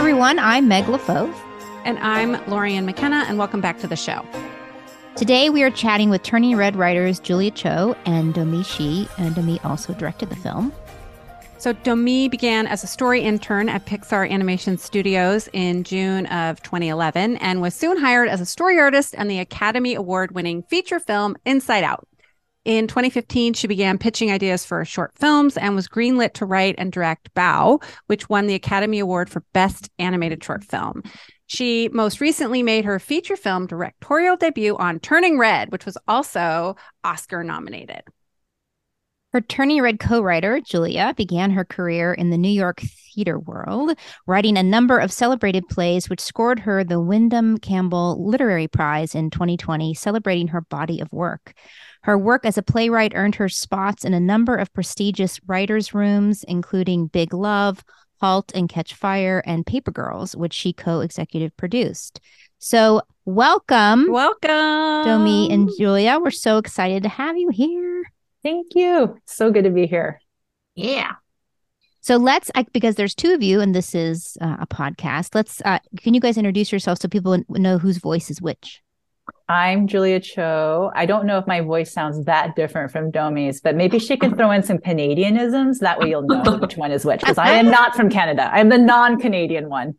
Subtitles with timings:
[0.00, 0.38] everyone.
[0.38, 1.30] I'm Meg LeFauve.
[1.84, 4.24] And I'm Lorien McKenna, and welcome back to the show.
[5.14, 9.60] Today we are chatting with Turning Red writers Julia Cho and Domee Shi, and Domee
[9.62, 10.72] also directed the film.
[11.58, 17.36] So Domee began as a story intern at Pixar Animation Studios in June of 2011
[17.36, 21.36] and was soon hired as a story artist on the Academy Award winning feature film
[21.44, 22.08] Inside Out.
[22.66, 26.92] In 2015, she began pitching ideas for short films and was greenlit to write and
[26.92, 31.02] direct Bao, which won the Academy Award for Best Animated Short Film.
[31.46, 36.76] She most recently made her feature film directorial debut on Turning Red, which was also
[37.02, 38.02] Oscar nominated.
[39.32, 42.80] Her Turning Red co writer, Julia, began her career in the New York
[43.14, 43.96] theater world,
[44.26, 49.30] writing a number of celebrated plays, which scored her the Windham Campbell Literary Prize in
[49.30, 51.54] 2020, celebrating her body of work.
[52.02, 56.44] Her work as a playwright earned her spots in a number of prestigious writers' rooms,
[56.44, 57.84] including Big Love,
[58.20, 62.20] Halt and Catch Fire, and Paper Girls, which she co executive produced.
[62.58, 64.10] So, welcome.
[64.10, 65.04] Welcome.
[65.04, 66.18] Domee and Julia.
[66.18, 68.04] We're so excited to have you here.
[68.42, 69.18] Thank you.
[69.26, 70.20] So good to be here.
[70.74, 71.12] Yeah.
[72.00, 75.78] So let's, because there's two of you and this is uh, a podcast, let's, uh,
[75.98, 78.80] can you guys introduce yourselves so people know whose voice is which?
[79.50, 80.92] I'm Julia Cho.
[80.94, 84.36] I don't know if my voice sounds that different from Domee's, but maybe she can
[84.36, 85.80] throw in some Canadianisms.
[85.80, 88.48] That way you'll know which one is which, because I am not from Canada.
[88.52, 89.96] I'm the non Canadian one.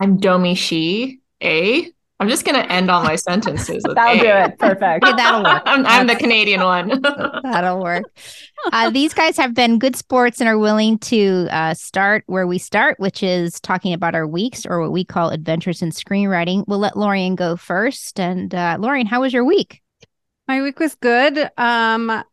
[0.00, 1.92] I'm Domee Shi, A.
[2.20, 3.84] I'm just going to end all my sentences.
[3.94, 4.20] that'll a.
[4.20, 4.58] do it.
[4.58, 5.04] Perfect.
[5.04, 5.62] Okay, that'll work.
[5.66, 7.00] I'm, I'm the Canadian one.
[7.44, 8.04] that'll work.
[8.72, 12.58] Uh, these guys have been good sports and are willing to uh, start where we
[12.58, 16.64] start, which is talking about our weeks or what we call adventures in screenwriting.
[16.66, 18.18] We'll let Lorien go first.
[18.18, 19.80] And uh, Lorien, how was your week?
[20.48, 21.50] My week was good.
[21.56, 22.24] Um,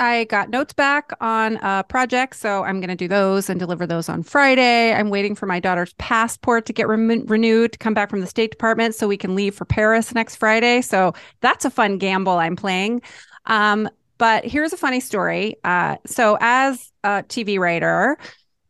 [0.00, 3.86] I got notes back on a project, so I'm going to do those and deliver
[3.86, 4.94] those on Friday.
[4.94, 8.26] I'm waiting for my daughter's passport to get re- renewed to come back from the
[8.26, 10.80] State Department so we can leave for Paris next Friday.
[10.80, 11.12] So
[11.42, 13.02] that's a fun gamble I'm playing.
[13.44, 15.56] Um, but here's a funny story.
[15.64, 18.18] Uh, so, as a TV writer,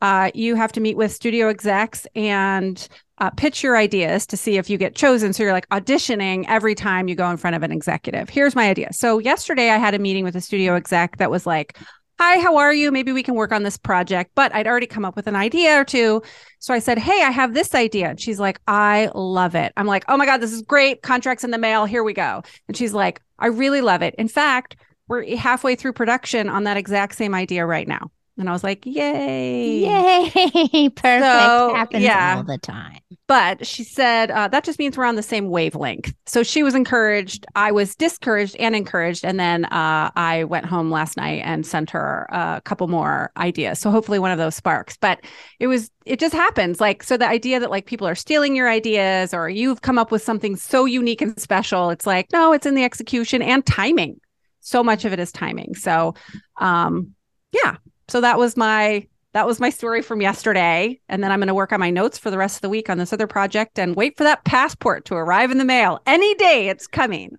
[0.00, 2.88] uh, you have to meet with studio execs and
[3.19, 5.33] uh, pitch your ideas to see if you get chosen.
[5.33, 8.31] So you're like auditioning every time you go in front of an executive.
[8.31, 8.93] Here's my idea.
[8.93, 11.77] So yesterday I had a meeting with a studio exec that was like,
[12.19, 12.93] Hi, how are you?
[12.93, 14.33] Maybe we can work on this project.
[14.34, 16.22] But I'd already come up with an idea or two.
[16.59, 18.10] So I said, Hey, I have this idea.
[18.10, 19.72] And she's like, I love it.
[19.77, 21.03] I'm like, Oh my God, this is great.
[21.03, 21.84] Contracts in the mail.
[21.84, 22.43] Here we go.
[22.69, 24.15] And she's like, I really love it.
[24.16, 24.77] In fact,
[25.09, 28.10] we're halfway through production on that exact same idea right now.
[28.41, 29.81] And I was like, yay.
[29.81, 30.89] Yay.
[30.97, 31.25] Perfect.
[31.25, 32.34] So, Happens yeah.
[32.37, 32.99] all the time.
[33.27, 36.12] But she said, uh, that just means we're on the same wavelength.
[36.27, 37.47] So she was encouraged.
[37.55, 39.25] I was discouraged and encouraged.
[39.25, 43.78] And then uh, I went home last night and sent her a couple more ideas.
[43.78, 44.97] So hopefully one of those sparks.
[44.97, 45.21] But
[45.61, 46.81] it was, it just happens.
[46.81, 50.11] Like, so the idea that like people are stealing your ideas or you've come up
[50.11, 54.21] with something so unique and special, it's like, no, it's in the execution and timing.
[54.61, 55.75] So much of it is timing.
[55.75, 56.15] So,
[56.61, 57.15] um,
[57.53, 57.77] yeah,
[58.10, 61.00] so that was my that was my story from yesterday.
[61.09, 62.91] And then i'm going to work on my notes for the rest of the week
[62.91, 66.00] on this other project and wait for that passport to arrive in the mail.
[66.06, 67.37] Any day it's coming.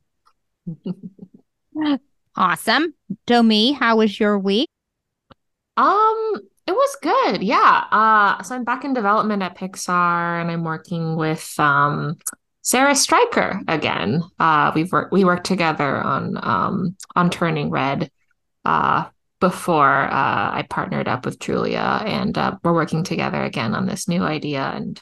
[2.35, 2.93] Awesome.
[3.25, 4.69] Domee, how was your week?
[5.75, 6.35] Um
[6.67, 7.43] it was good.
[7.43, 7.85] Yeah.
[7.91, 12.15] Uh so i'm back in development at pixar and i'm working with um
[12.61, 14.21] sarah streicher again.
[14.39, 18.09] Uh we've worked we worked together on um on turning red.
[18.63, 19.05] Uh
[19.41, 24.07] before uh, I partnered up with Julia, and uh, we're working together again on this
[24.07, 24.62] new idea.
[24.62, 25.02] And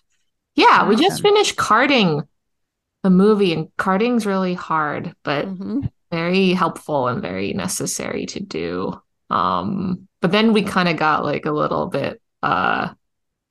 [0.55, 0.89] yeah, awesome.
[0.89, 2.23] we just finished carding
[3.03, 5.81] the movie, and carding's really hard, but mm-hmm.
[6.09, 8.99] very helpful and very necessary to do.
[9.29, 12.89] Um, but then we kind of got like a little bit, uh,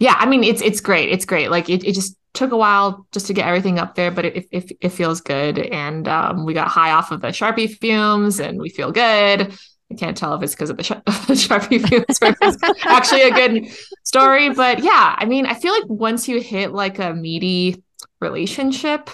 [0.01, 0.17] yeah.
[0.19, 1.11] I mean, it's it's great.
[1.11, 1.51] It's great.
[1.51, 4.49] Like it, it just took a while just to get everything up there, but it
[4.51, 5.59] it, it feels good.
[5.59, 9.55] And um, we got high off of the Sharpie fumes, and we feel good
[9.91, 13.23] I can't tell if it's because of the, sh- the Sharpie fumes or it's actually
[13.23, 13.69] a good
[14.05, 14.51] story.
[14.51, 17.83] But yeah, I mean, I feel like once you hit like a meaty
[18.21, 19.09] relationship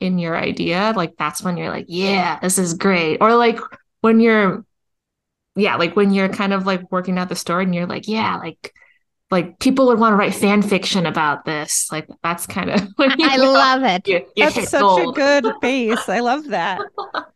[0.00, 3.18] in your idea, like that's when you're like, yeah, this is great.
[3.20, 3.58] Or like
[4.00, 4.64] when you're,
[5.56, 8.36] yeah, like when you're kind of like working out the story and you're like, yeah,
[8.36, 8.72] like,
[9.32, 11.90] like people would want to write fan fiction about this.
[11.90, 14.06] Like that's kind of I know, love it.
[14.06, 15.18] You, you that's such gold.
[15.18, 16.08] a good base.
[16.08, 16.80] I love that.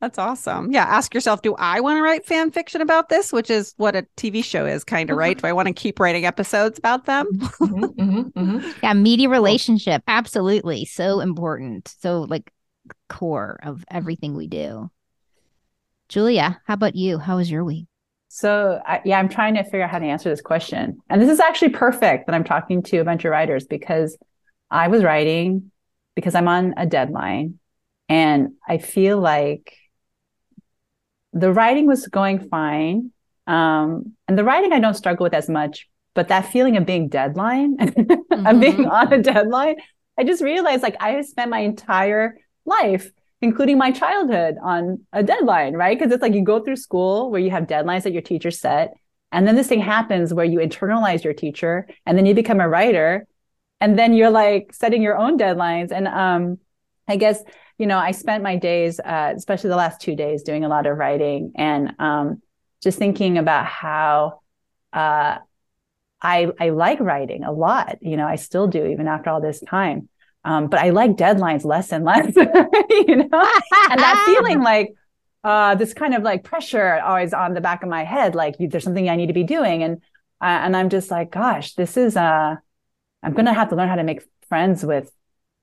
[0.00, 0.72] That's awesome.
[0.72, 0.84] Yeah.
[0.84, 3.32] Ask yourself, do I want to write fan fiction about this?
[3.32, 5.20] Which is what a TV show is, kind of, mm-hmm.
[5.20, 5.38] right?
[5.38, 7.26] Do I want to keep writing episodes about them?
[7.32, 8.70] mm-hmm, mm-hmm, mm-hmm.
[8.82, 8.92] yeah.
[8.92, 10.02] Media relationship.
[10.06, 10.84] Absolutely.
[10.84, 11.94] So important.
[12.00, 12.52] So, like,
[13.08, 14.90] core of everything we do.
[16.08, 17.18] Julia, how about you?
[17.18, 17.86] How was your week?
[18.28, 20.98] So I, yeah, I'm trying to figure out how to answer this question.
[21.08, 24.16] And this is actually perfect that I'm talking to a bunch of writers because
[24.70, 25.70] I was writing
[26.14, 27.58] because I'm on a deadline
[28.08, 29.74] and I feel like
[31.36, 33.12] the writing was going fine.
[33.46, 37.08] Um, and the writing I don't struggle with as much, but that feeling of being
[37.08, 38.46] deadline, mm-hmm.
[38.46, 39.76] of being on a deadline,
[40.18, 43.10] I just realized like I have spent my entire life,
[43.42, 45.96] including my childhood, on a deadline, right?
[45.96, 48.94] Because it's like you go through school where you have deadlines that your teacher set.
[49.30, 52.68] And then this thing happens where you internalize your teacher and then you become a
[52.68, 53.26] writer.
[53.80, 55.92] And then you're like setting your own deadlines.
[55.92, 56.58] And um,
[57.06, 57.42] I guess,
[57.78, 60.86] you know, I spent my days, uh, especially the last two days, doing a lot
[60.86, 62.42] of writing and um,
[62.82, 64.40] just thinking about how
[64.92, 65.38] uh,
[66.22, 67.98] I I like writing a lot.
[68.00, 70.08] You know, I still do even after all this time.
[70.44, 72.34] Um, but I like deadlines less and less.
[72.36, 73.50] you know,
[73.90, 74.94] and that feeling like
[75.44, 78.84] uh, this kind of like pressure always on the back of my head, like there's
[78.84, 79.96] something I need to be doing, and
[80.40, 82.56] uh, and I'm just like, gosh, this is uh,
[83.22, 85.10] I'm gonna have to learn how to make friends with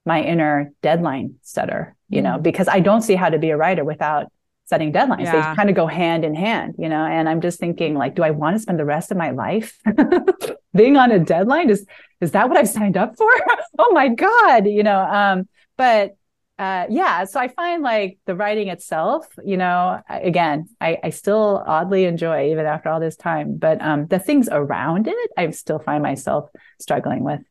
[0.06, 1.96] my inner deadline setter.
[2.10, 4.32] You mm know, because I don't see how to be a writer without
[4.66, 5.26] setting deadlines.
[5.26, 5.50] Yeah.
[5.50, 7.06] They kind of go hand in hand, you know.
[7.06, 9.78] And I'm just thinking, like, do I want to spend the rest of my life
[10.76, 11.70] being on a deadline?
[11.70, 11.86] Is
[12.22, 13.30] is that what I signed up for?
[13.80, 15.00] oh my God, you know.
[15.00, 16.16] Um, but
[16.60, 21.64] uh, yeah, so I find like the writing itself, you know, again, I, I still
[21.66, 25.80] oddly enjoy even after all this time, but um, the things around it, I still
[25.80, 27.42] find myself struggling with.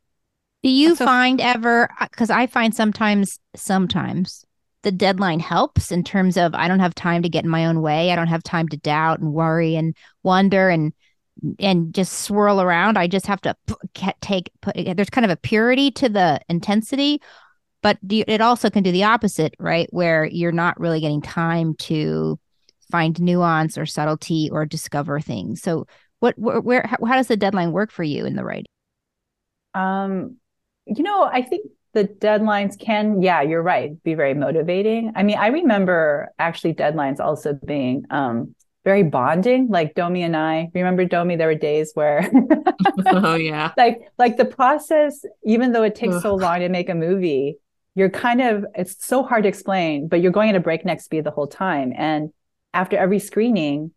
[0.62, 4.44] Do you so- find ever, because I find sometimes, sometimes
[4.82, 7.82] the deadline helps in terms of I don't have time to get in my own
[7.82, 8.10] way.
[8.10, 10.92] I don't have time to doubt and worry and wonder and
[11.58, 12.98] and just swirl around.
[12.98, 13.56] I just have to
[14.20, 17.22] take put, there's kind of a purity to the intensity,
[17.80, 19.88] but it also can do the opposite, right?
[19.90, 22.38] Where you're not really getting time to
[22.90, 25.62] find nuance or subtlety or discover things.
[25.62, 25.86] So
[26.20, 28.66] what where, where how, how does the deadline work for you in the writing?
[29.74, 30.36] Um
[30.86, 35.12] you know, I think the deadlines can, yeah, you're right, be very motivating.
[35.14, 39.68] I mean, I remember actually deadlines also being um, very bonding.
[39.68, 41.36] Like Domee and I remember Domee.
[41.36, 42.30] There were days where,
[43.06, 46.22] oh yeah, like like the process, even though it takes Ugh.
[46.22, 47.58] so long to make a movie,
[47.94, 51.24] you're kind of it's so hard to explain, but you're going at a breakneck speed
[51.24, 51.92] the whole time.
[51.96, 52.30] And
[52.74, 53.92] after every screening,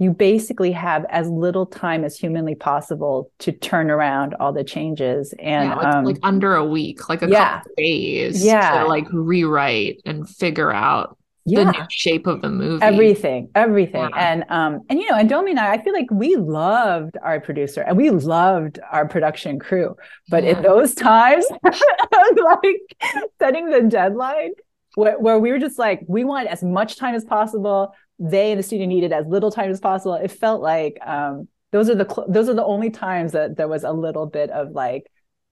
[0.00, 5.34] you basically have as little time as humanly possible to turn around all the changes
[5.38, 8.80] and yeah, like, um, like, under a week like a yeah, couple days yeah.
[8.80, 11.64] to like rewrite and figure out yeah.
[11.64, 12.82] the new shape of the movie.
[12.82, 14.08] Everything everything.
[14.14, 14.32] Yeah.
[14.32, 17.38] and um and you know and domee and i i feel like we loved our
[17.38, 19.94] producer and we loved our production crew
[20.30, 24.52] but in those times like setting the deadline
[24.94, 28.58] where, where we were just like we want as much time as possible they and
[28.58, 30.14] the studio needed as little time as possible.
[30.14, 33.66] It felt like um, those are the cl- those are the only times that there
[33.66, 35.10] was a little bit of like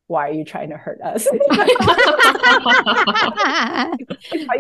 [0.09, 1.29] why are you trying to hurt us?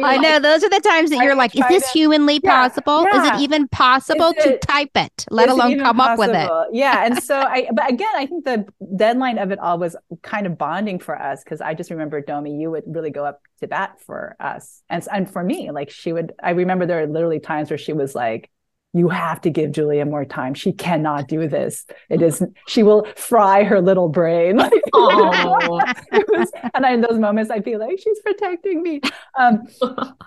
[0.00, 3.04] I know those are the times that you're like, is this to, humanly yeah, possible?
[3.10, 3.22] Yeah.
[3.22, 6.24] Is it even possible is to type it, let alone come possible?
[6.24, 6.76] up with it?
[6.76, 7.04] yeah.
[7.04, 10.58] And so I, but again, I think the deadline of it all was kind of
[10.58, 13.98] bonding for us because I just remember Domee, you would really go up to bat
[14.04, 14.82] for us.
[14.90, 17.94] And, and for me, like she would, I remember there are literally times where she
[17.94, 18.50] was like,
[18.94, 20.54] you have to give Julia more time.
[20.54, 21.84] She cannot do this.
[22.08, 24.58] It is she will fry her little brain.
[24.94, 25.80] oh.
[26.10, 29.00] was, and in those moments, I feel like she's protecting me.
[29.38, 29.66] Um,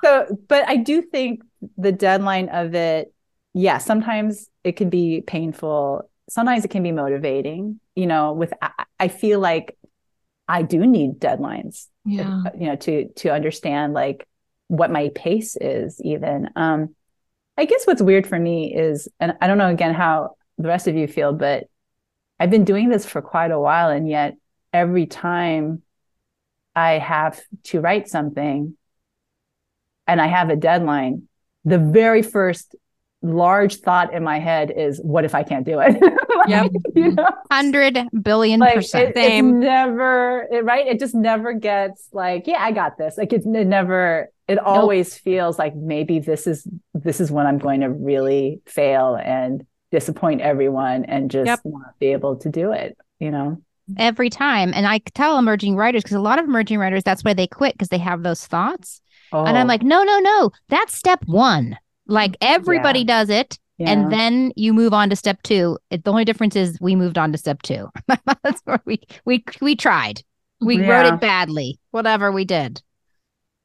[0.03, 1.41] so, but I do think
[1.77, 3.13] the deadline of it,
[3.53, 6.09] yeah, sometimes it can be painful.
[6.29, 7.79] Sometimes it can be motivating.
[7.95, 8.53] You know, with
[8.99, 9.75] I feel like
[10.47, 11.87] I do need deadlines.
[12.05, 12.43] Yeah.
[12.57, 14.27] You know, to to understand like
[14.67, 16.49] what my pace is even.
[16.55, 16.95] Um,
[17.57, 20.87] I guess what's weird for me is, and I don't know again how the rest
[20.87, 21.65] of you feel, but
[22.39, 23.89] I've been doing this for quite a while.
[23.89, 24.35] And yet
[24.73, 25.83] every time
[26.75, 28.75] I have to write something
[30.07, 31.27] and I have a deadline,
[31.65, 32.75] the very first
[33.21, 36.01] large thought in my head is, what if I can't do it?
[36.35, 36.71] like, yep.
[36.95, 37.29] You know?
[37.49, 39.15] 100 billion like, percent.
[39.15, 40.87] It, never, it, right?
[40.87, 43.17] It just never gets like, yeah, I got this.
[43.17, 44.67] Like it, it never, it nope.
[44.67, 49.65] always feels like maybe this is this is when I'm going to really fail and
[49.91, 51.59] disappoint everyone and just yep.
[51.65, 53.61] not be able to do it, you know?
[53.97, 54.71] Every time.
[54.73, 57.73] And I tell emerging writers, because a lot of emerging writers, that's why they quit
[57.73, 59.01] because they have those thoughts.
[59.33, 59.43] Oh.
[59.43, 59.67] And I'm oh.
[59.67, 60.51] like, no, no, no.
[60.69, 61.77] That's step one.
[62.07, 62.53] Like mm-hmm.
[62.53, 63.05] everybody yeah.
[63.05, 63.59] does it.
[63.77, 63.89] Yeah.
[63.89, 65.77] And then you move on to step two.
[65.89, 67.89] It, the only difference is we moved on to step two.
[68.43, 70.23] that's where we we we tried.
[70.59, 70.87] We yeah.
[70.87, 71.79] wrote it badly.
[71.89, 72.81] Whatever we did.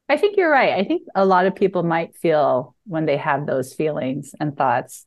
[0.09, 0.75] I think you're right.
[0.75, 5.05] I think a lot of people might feel when they have those feelings and thoughts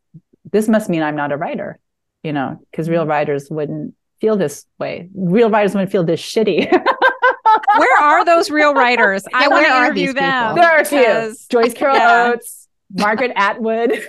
[0.51, 1.79] this must mean I'm not a writer,
[2.23, 5.09] you know, because real writers wouldn't feel this way.
[5.13, 6.69] Real writers wouldn't feel this shitty.
[7.77, 9.23] where are those real writers?
[9.33, 10.43] I Yeah, want where to are interview these them.
[10.43, 10.55] people?
[10.55, 11.35] there are a few.
[11.49, 12.31] Joyce Carol Yeah.
[12.33, 13.91] Oates, Margaret Atwood,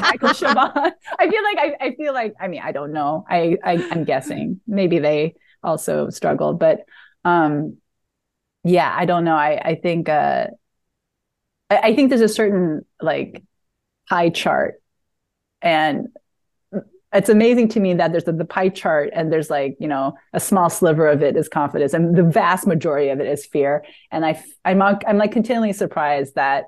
[0.00, 0.92] Michael Chabon.
[1.18, 3.24] I feel like I, I feel like I mean I don't know.
[3.28, 6.84] I, I I'm guessing maybe they also struggled, but
[7.24, 7.76] um,
[8.64, 9.36] yeah, I don't know.
[9.36, 10.46] I I think uh,
[11.70, 13.42] I, I think there's a certain like
[14.08, 14.74] pie chart,
[15.62, 16.08] and
[17.12, 20.14] it's amazing to me that there's the, the pie chart and there's like you know
[20.32, 23.84] a small sliver of it is confidence and the vast majority of it is fear
[24.10, 26.64] and i i'm i'm like continually surprised that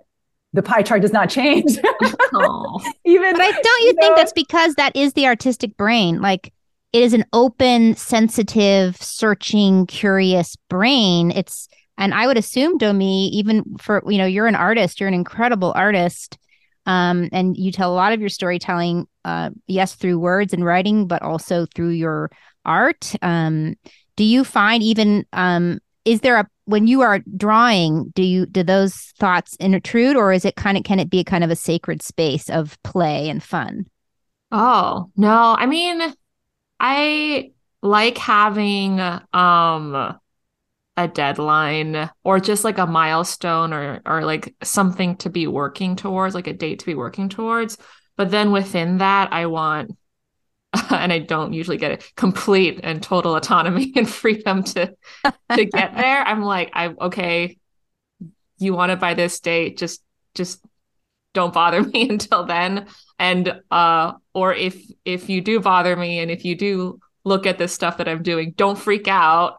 [0.52, 1.78] the pie chart does not change
[3.04, 4.16] even But I don't you you think know?
[4.16, 6.20] that's because that is the artistic brain?
[6.20, 6.52] Like
[6.92, 11.30] it is an open, sensitive, searching, curious brain.
[11.32, 15.14] It's and I would assume, Domee, even for you know, you're an artist, you're an
[15.14, 16.38] incredible artist.
[16.86, 21.06] Um, and you tell a lot of your storytelling, uh, yes, through words and writing,
[21.06, 22.30] but also through your
[22.66, 23.14] art.
[23.22, 23.76] Um,
[24.16, 28.62] do you find even um, is there a when you are drawing, do you do
[28.62, 32.02] those thoughts intrude, or is it kind of can it be kind of a sacred
[32.02, 33.86] space of play and fun?
[34.50, 35.56] Oh, no.
[35.58, 36.00] I mean,
[36.80, 39.00] I like having
[39.32, 40.18] um
[40.96, 46.34] a deadline or just like a milestone or or like something to be working towards,
[46.34, 47.78] like a date to be working towards.
[48.16, 49.96] But then within that, I want
[50.90, 54.94] and I don't usually get it complete and total autonomy and freedom to
[55.50, 56.22] to get there.
[56.22, 57.58] I'm like, I okay,
[58.58, 60.02] you want it by this date, just
[60.34, 60.64] just
[61.34, 62.86] don't bother me until then
[63.18, 67.58] and uh or if if you do bother me and if you do look at
[67.58, 69.58] this stuff that i'm doing don't freak out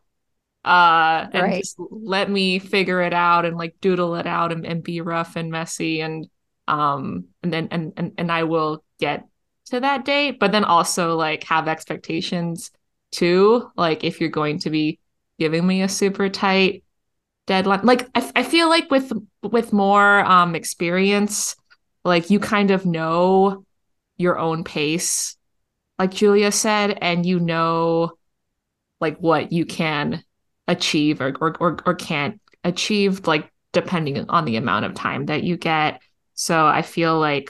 [0.65, 1.53] uh and Right.
[1.53, 5.37] just let me figure it out and like doodle it out and, and be rough
[5.37, 6.27] and messy and
[6.67, 9.25] um and then and, and and i will get
[9.67, 12.71] to that date but then also like have expectations
[13.11, 14.99] too like if you're going to be
[15.39, 16.83] giving me a super tight
[17.47, 19.11] deadline like I, I feel like with
[19.43, 21.55] with more um experience
[22.03, 23.65] like you kind of know
[24.17, 25.37] your own pace
[25.99, 28.13] like julia said and you know
[29.01, 30.24] like what you can
[30.67, 35.43] achieve or or or, or can't achieve like depending on the amount of time that
[35.43, 36.01] you get.
[36.33, 37.49] So i feel like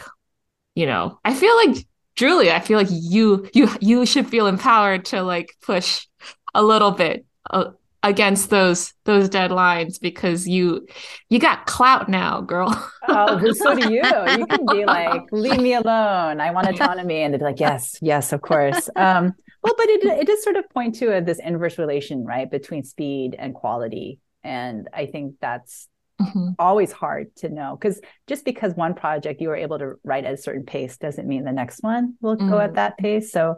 [0.75, 5.05] you know i feel like julia i feel like you you you should feel empowered
[5.05, 6.05] to like push
[6.53, 7.71] a little bit uh,
[8.05, 10.85] against those those deadlines because you
[11.29, 12.69] you got clout now girl.
[13.07, 14.01] Oh so do you.
[14.37, 16.39] You can be like leave me alone.
[16.39, 17.21] I want autonomy.
[17.21, 18.89] And they'd be like yes yes of course.
[18.95, 19.33] Um
[19.65, 22.83] well but it, it does sort of point to a, this inverse relation right between
[22.83, 25.87] speed and quality and i think that's
[26.21, 26.55] Mhm.
[26.59, 30.33] always hard to know because just because one project you were able to write at
[30.33, 32.63] a certain pace doesn't mean the next one will go Mm.
[32.63, 33.55] at that pace so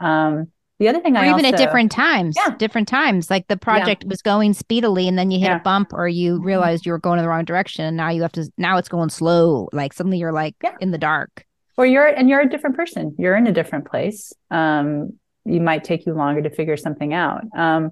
[0.00, 0.48] um
[0.80, 2.56] the other thing or i even at different times Yeah.
[2.56, 5.58] different times like the project was going speedily and then you hit Yeah.
[5.58, 8.22] a bump or you realized you were going in the wrong direction and now you
[8.22, 10.74] have to now it's going slow like suddenly you're like Yeah.
[10.80, 11.44] in the dark
[11.78, 15.12] or you're and you're a different person you're in a different place um
[15.44, 17.90] you might take you longer to figure something out um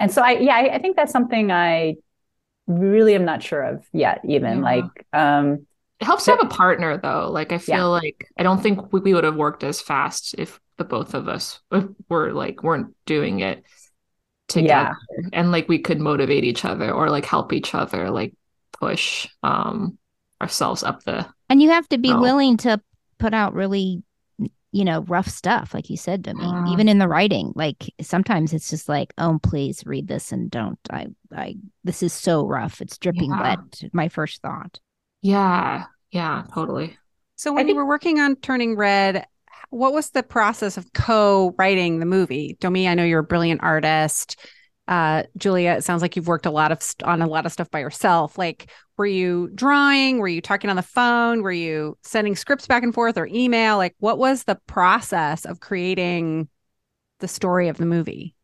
[0.00, 1.96] and so i yeah i, I think that's something i
[2.66, 4.62] really am not sure of yet even Yeah.
[4.62, 5.66] like um
[6.00, 7.30] It helps to have a partner though.
[7.30, 7.90] Like I feel Yeah.
[7.90, 11.28] like I don't think we, we would have worked as fast if the both of
[11.28, 11.60] us
[12.08, 13.64] were like weren't doing it
[14.48, 14.92] together.
[15.32, 18.34] And like we could motivate each other or like help each other like
[18.72, 19.98] push um
[20.42, 22.20] ourselves up the and you have to be No.
[22.20, 22.80] willing to
[23.18, 24.02] put out really
[24.74, 26.72] you know rough stuff like you said to me Yeah.
[26.72, 30.78] even in the writing like sometimes it's just like oh please read this and don't
[30.90, 31.54] i i
[31.84, 33.40] this is so rough it's dripping Yeah.
[33.40, 34.80] wet my first thought
[35.22, 35.84] Yeah.
[36.10, 36.96] Yeah, totally.
[37.36, 39.26] So when you were working on Turning Red,
[39.70, 42.56] what was the process of co-writing the movie?
[42.60, 44.36] Domee, I know you're a brilliant artist.
[44.86, 47.52] Uh, Julia, it sounds like you've worked a lot of st- on a lot of
[47.52, 48.36] stuff by yourself.
[48.36, 50.18] Like, were you drawing?
[50.18, 51.42] Were you talking on the phone?
[51.42, 53.78] Were you sending scripts back and forth or email?
[53.78, 56.48] Like, what was the process of creating
[57.20, 58.34] the story of the movie?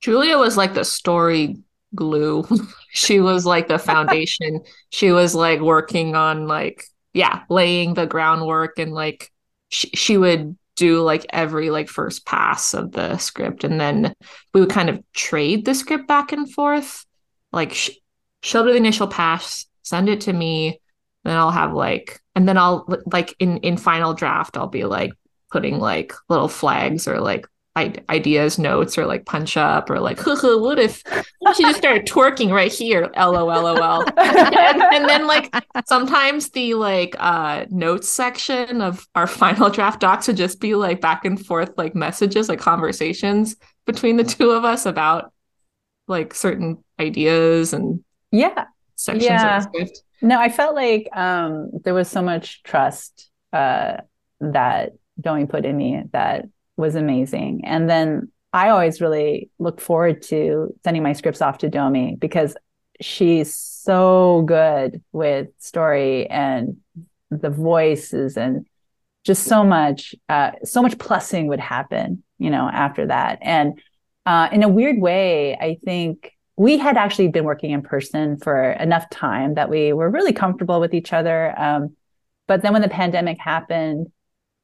[0.00, 1.56] Julia was like the story
[1.94, 2.44] glue.
[2.90, 4.60] she was like the foundation.
[4.90, 9.32] she was like working on like yeah, laying the groundwork and like
[9.68, 14.14] she, she would do like every like first pass of the script and then
[14.54, 17.04] we would kind of trade the script back and forth.
[17.52, 17.90] Like sh-
[18.42, 20.80] she'll do the initial pass, send it to me,
[21.24, 25.12] then I'll have like and then I'll like in in final draft I'll be like
[25.50, 27.46] putting like little flags or like
[27.76, 31.02] ideas, notes, or like punch up, or like, what if
[31.56, 33.10] she just started twerking right here?
[33.16, 35.54] lol lol and, and then like
[35.86, 41.00] sometimes the like uh notes section of our final draft docs would just be like
[41.00, 45.32] back and forth like messages, like conversations between the two of us about
[46.08, 48.64] like certain ideas and yeah
[48.96, 49.56] sections Yeah.
[49.58, 50.02] of the script.
[50.22, 53.98] No, I felt like um, there was so much trust uh,
[54.40, 56.46] that Domee put in me that
[56.80, 57.62] was amazing.
[57.64, 62.56] And then I always really look forward to sending my scripts off to Domee because
[63.00, 66.78] she's so good with story and
[67.30, 68.66] the voices and
[69.24, 73.38] just so much, uh, so much plussing would happen, you know, after that.
[73.42, 73.80] And
[74.26, 78.72] uh, in a weird way, I think we had actually been working in person for
[78.72, 81.58] enough time that we were really comfortable with each other.
[81.58, 81.96] Um,
[82.46, 84.08] but then when the pandemic happened,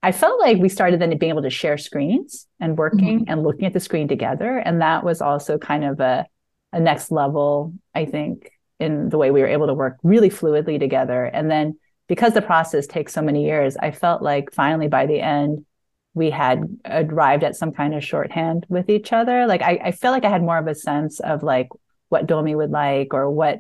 [0.07, 3.65] I felt like we started then being able to share screens and working and looking
[3.65, 4.57] at the screen together.
[4.59, 6.25] And that was also kind of a,
[6.73, 10.79] a next level, I think, in the way we were able to work really fluidly
[10.79, 11.25] together.
[11.25, 15.19] And then because the process takes so many years, I felt like finally by the
[15.19, 15.67] end,
[16.15, 19.49] we had arrived at some kind of shorthand with each other.
[19.49, 21.69] Like I, I felt like I had more of a sense of like
[22.11, 23.59] what Domee would like or what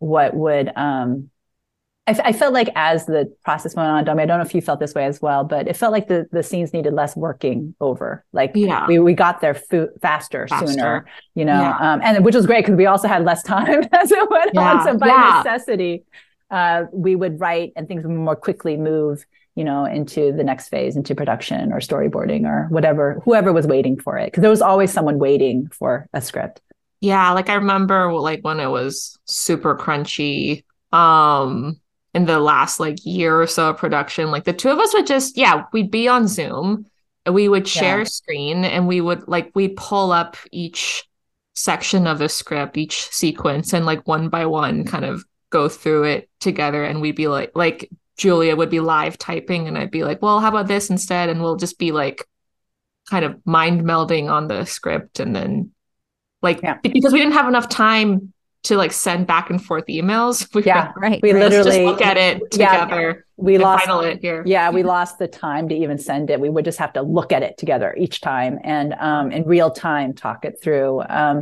[0.00, 1.30] what would um
[2.10, 4.54] I, f- I felt like as the process went on, Domee, I don't know if
[4.54, 7.16] you felt this way as well, but it felt like the the scenes needed less
[7.16, 8.24] working over.
[8.32, 8.86] Like Yeah.
[8.88, 10.66] we we got there fu- faster, Faster.
[10.66, 11.76] sooner, you know, Yeah.
[11.92, 14.72] um, and which was great because we also had less time as it went Yeah.
[14.72, 14.84] on.
[14.86, 15.08] So by
[15.44, 16.04] necessity,
[16.50, 19.24] uh, we would write and things would more quickly move,
[19.54, 23.98] you know, into the next phase, into production or storyboarding or whatever, whoever was waiting
[24.00, 26.60] for it, because there was always someone waiting for a script.
[27.00, 31.80] Yeah, like I remember like when it was super crunchy um
[32.14, 35.06] in the last like year or so of production, like the two of us would
[35.06, 36.86] just yeah, we'd be on Zoom
[37.26, 38.02] and we would share Yeah.
[38.02, 41.04] a screen and we would like we'd pull up each
[41.54, 46.04] section of the script, each sequence and like one by one kind of go through
[46.04, 50.04] it together and we'd be like like Julia would be live typing and I'd be
[50.04, 52.26] like, "Well, how about this instead?" and we'll just be like
[53.08, 55.70] kind of mind melding on the script and then
[56.42, 56.78] like Yeah.
[56.82, 60.46] because we didn't have enough time to like send back and forth emails.
[60.54, 61.20] We Yeah, Right.
[61.22, 61.40] we right.
[61.42, 62.84] let's just literally look at it Yeah.
[62.84, 64.42] together we lost final it here.
[64.46, 67.32] yeah we lost the time to even send it we would just have to look
[67.32, 71.40] at it together each time and um, in real time talk it through um,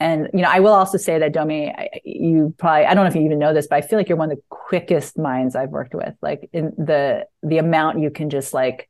[0.00, 1.72] and you know i will also say that domee
[2.04, 4.18] you probably i don't know if you even know this but i feel like you're
[4.18, 8.28] one of the quickest minds i've worked with like in the the amount you can
[8.28, 8.88] just like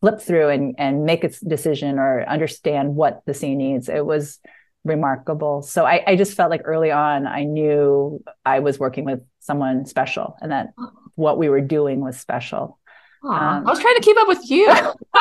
[0.00, 4.38] flip through and and make a decision or understand what the scene needs it was
[4.84, 9.22] remarkable so I, I just felt like early on i knew i was working with
[9.40, 10.68] someone special and that
[11.16, 12.78] what we were doing was special
[13.22, 14.66] Um, I was trying to keep up with you.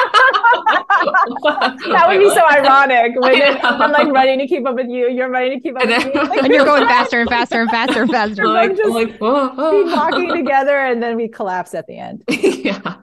[1.91, 3.59] that would be so ironic when I know.
[3.61, 6.05] I'm like running to keep up with you, you're running to keep up I with
[6.05, 6.13] me.
[6.13, 8.43] Like, and you're going faster and faster and faster and faster.
[8.43, 12.23] We're like, just like, oh, be talking together and then we collapse at the end.
[12.29, 12.95] yeah.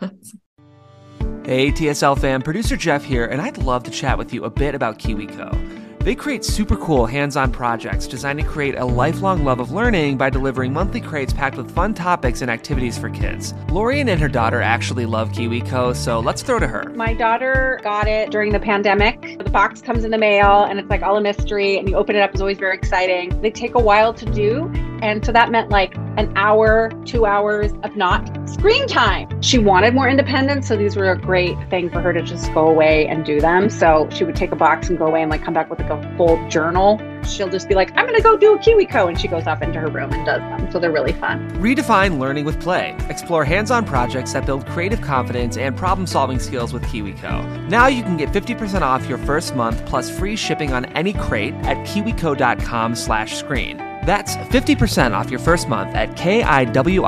[1.44, 4.74] Hey, TSL fam, producer Jeff here, and I'd love to chat with you a bit
[4.74, 5.85] about KiwiCo.
[6.06, 10.16] They create super cool hands on projects designed to create a lifelong love of learning
[10.16, 13.54] by delivering monthly crates packed with fun topics and activities for kids.
[13.72, 16.90] Lorien and her daughter actually love KiwiCo, so let's throw to her.
[16.90, 19.36] My daughter got it during the pandemic.
[19.36, 22.14] The box comes in the mail and it's like all a mystery, and you open
[22.14, 23.42] it up, it's always very exciting.
[23.42, 24.70] They take a while to do.
[25.02, 29.42] And so that meant like an hour, two hours of not screen time.
[29.42, 30.68] She wanted more independence.
[30.68, 33.68] So these were a great thing for her to just go away and do them.
[33.68, 35.90] So she would take a box and go away and like come back with like
[36.02, 37.00] a full journal.
[37.24, 39.08] She'll just be like, I'm going to go do a KiwiCo.
[39.08, 40.70] And she goes off into her room and does them.
[40.70, 41.50] So they're really fun.
[41.60, 42.96] Redefine learning with play.
[43.08, 47.68] Explore hands on projects that build creative confidence and problem solving skills with KiwiCo.
[47.68, 51.54] Now you can get 50% off your first month plus free shipping on any crate
[51.64, 53.78] at kiwico.com slash screen.
[54.06, 57.00] That's 50% off your first month at kiwico.com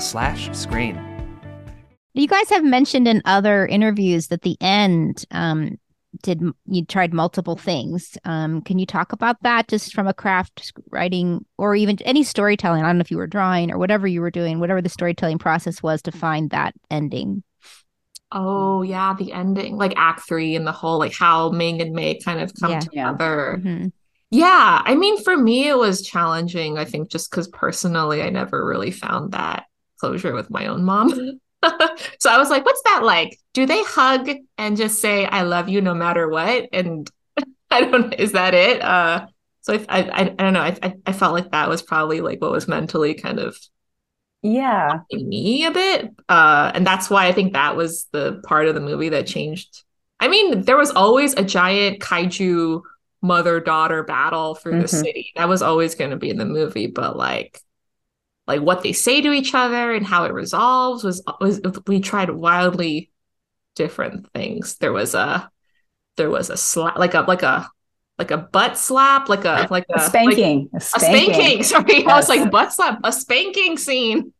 [0.00, 1.02] slash screen.
[2.16, 5.78] You guys have mentioned in other interviews that the end um,
[6.22, 8.16] did you tried multiple things.
[8.24, 12.82] Um, can you talk about that just from a craft writing or even any storytelling?
[12.82, 15.38] I don't know if you were drawing or whatever you were doing, whatever the storytelling
[15.38, 17.42] process was to find that ending.
[18.32, 22.18] Oh yeah, the ending, like Act Three, and the whole like how Ming and Mei
[22.18, 22.80] kind of come Yeah.
[22.92, 23.10] Yeah.
[23.10, 23.62] together.
[23.62, 23.92] Mhm.
[24.30, 26.78] Yeah, I mean, for me, it was challenging.
[26.78, 29.66] I think just because personally, I never really found that
[30.00, 31.12] closure with my own mom.
[32.20, 33.38] so I was like, what's that like?
[33.54, 36.68] Do they hug and just say, I love you no matter what?
[36.72, 37.10] And
[37.70, 38.82] I don't, is that it?
[38.82, 39.26] Uh,
[39.62, 40.60] so I, I, I, I don't know.
[40.60, 43.56] I, I, felt like that was probably like what was mentally kind of
[44.42, 45.00] Yeah.
[45.10, 46.10] me a bit.
[46.28, 49.82] Uh, and that's why I think that was the part of the movie that changed
[50.18, 52.80] I mean, there was always a giant kaiju
[53.22, 54.88] mother daughter battle through the Mhm.
[54.88, 55.32] city.
[55.36, 57.60] That was always going to be in the movie, but like
[58.46, 62.30] like what they say to each other and how it resolves was was we tried
[62.30, 63.10] wildly
[63.74, 64.76] different things.
[64.76, 65.50] There was a
[66.16, 67.68] there was a slap like a like a
[68.18, 70.70] like a butt slap, like a like a A spanking.
[70.72, 71.62] a like, a spanking.
[71.64, 74.32] Sorry, I was like butt slap, a spanking scene.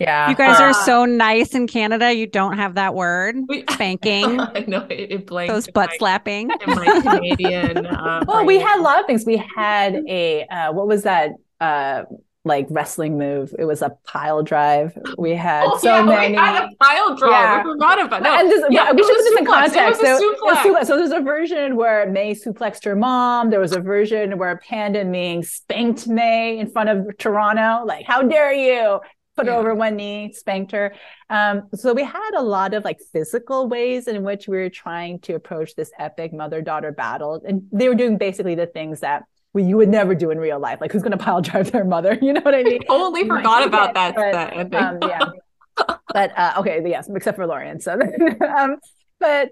[0.00, 0.30] Yeah.
[0.30, 2.12] You guys are Uh, so nice in Canada.
[2.12, 3.36] You don't have that word.
[3.46, 4.40] We- Spanking.
[4.40, 6.50] I know it, it blanked Those butt my- slapping.
[6.50, 7.86] in my Canadian.
[7.86, 9.24] Uh, Well, we had a lot of things.
[9.26, 12.04] We had a uh, what was that uh
[12.44, 13.54] like wrestling move?
[13.58, 14.96] It was a pile drive.
[15.16, 16.32] We had Oh, so yeah, many.
[16.32, 17.30] We had a pile drive.
[17.30, 17.60] Yeah.
[17.60, 18.38] I forgot about no.
[18.38, 20.00] and this, yeah, we should put this in context.
[20.02, 20.86] There- suplex.
[20.86, 23.50] So there's a version where Mei suplexed her mom.
[23.50, 27.84] There was a version where Panda Ming spanked Mei in front of Toronto.
[27.86, 29.00] Like, how dare you?
[29.36, 30.94] Put her over one knee, spanked her.
[31.28, 35.18] Um, so we had a lot of like physical ways in which we were trying
[35.22, 37.42] to approach this epic mother-daughter battle.
[37.44, 40.58] And they were doing basically the things that we, you would never do in real
[40.58, 40.80] life.
[40.80, 42.18] Like who's gonna pile drive their mother?
[42.20, 42.82] You know what I mean?
[42.86, 44.14] totally Might forgot about that.
[44.14, 45.96] but, that um, yeah.
[46.12, 47.80] but uh, okay, yes, except for Lorien.
[47.80, 48.76] So, um,
[49.18, 49.50] but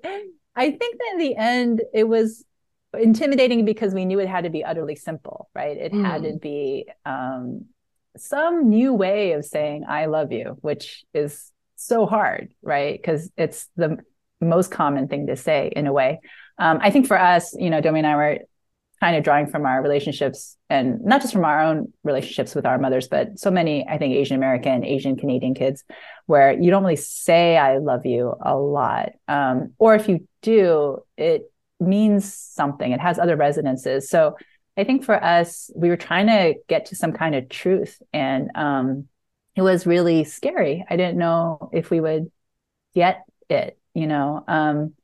[0.54, 2.44] I think that in the end, it was
[2.98, 5.76] intimidating because we knew it had to be utterly simple, right?
[5.76, 7.66] It had to be um,
[8.16, 13.00] some new way of saying "I love you," which is so hard, right?
[13.00, 13.98] Because it's the
[14.40, 16.20] most common thing to say in a way.
[16.58, 18.38] Um, I think for us, you know, Domee and I were
[19.02, 22.78] kind of drawing from our relationships and not just from our own relationships with our
[22.78, 25.82] mothers, but so many, I think, Asian American, Asian Canadian kids,
[26.26, 29.08] where you don't really say I love you a lot.
[29.26, 34.08] Um, or if you do, it means something, it has other resonances.
[34.08, 34.36] So
[34.76, 38.00] I think for us, we were trying to get to some kind of truth.
[38.12, 39.08] And um,
[39.56, 40.84] it was really scary.
[40.88, 42.30] I didn't know if we would
[42.94, 44.44] get it, you know.
[44.46, 44.94] Um,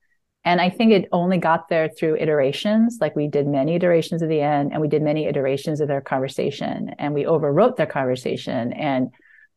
[0.44, 2.98] and I think it only got there through iterations.
[3.00, 6.00] Like we did many iterations of the end, and we did many iterations of their
[6.00, 8.72] conversation, and we overwrote their conversation.
[8.72, 9.10] And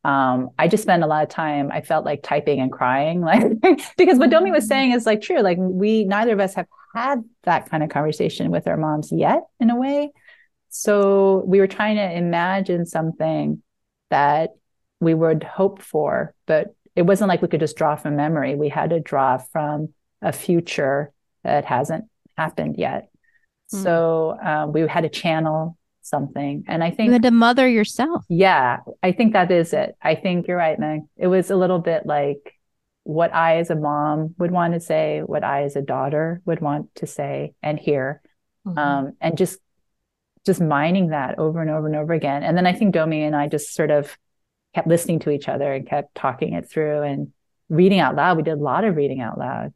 [0.03, 1.71] um, I just spent a lot of time.
[1.71, 3.43] I felt like typing and crying, like
[3.97, 5.41] because what Domee was saying is like true.
[5.41, 9.43] Like we, neither of us have had that kind of conversation with our moms yet,
[9.59, 10.11] in a way.
[10.69, 13.61] So we were trying to imagine something
[14.09, 14.51] that
[14.99, 18.55] we would hope for, but it wasn't like we could just draw from memory.
[18.55, 21.11] We had to draw from a future
[21.43, 22.05] that hasn't
[22.37, 23.09] happened yet.
[23.73, 23.83] Mm.
[23.83, 26.63] So um, we had to channel something.
[26.67, 28.25] And I You think, had to mother yourself.
[28.29, 29.95] yeah, I think that is it.
[30.01, 31.01] I think you're right, Meg.
[31.17, 32.57] It was a little bit like
[33.03, 36.59] what I, as a mom, would want to say, what I, as a daughter, would
[36.61, 38.21] want to say and hear
[38.67, 38.77] Mhm.
[38.77, 39.59] um, and just
[40.45, 42.41] just mining that over and over and over again.
[42.43, 44.17] And then I think Domee and I just sort of
[44.73, 47.31] kept listening to each other and kept talking it through and
[47.69, 48.37] reading out loud.
[48.37, 49.71] We did a lot of reading out loud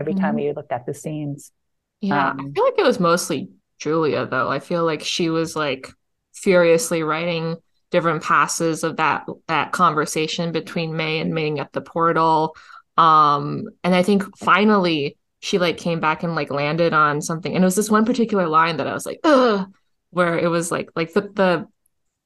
[0.00, 0.36] every time Mhm.
[0.36, 1.52] we looked at the scenes.
[2.00, 4.48] Yeah, I um, feel like it was mostly Julia though.
[4.50, 5.88] I feel like she was like
[6.34, 7.56] furiously writing
[7.90, 12.54] different passes of that that conversation between Mei and Ming at the portal.
[12.96, 17.54] Um, and I think finally she like came back and like landed on something.
[17.54, 19.72] And it was this one particular line that I was like, ugh,
[20.10, 21.68] where it was like like the the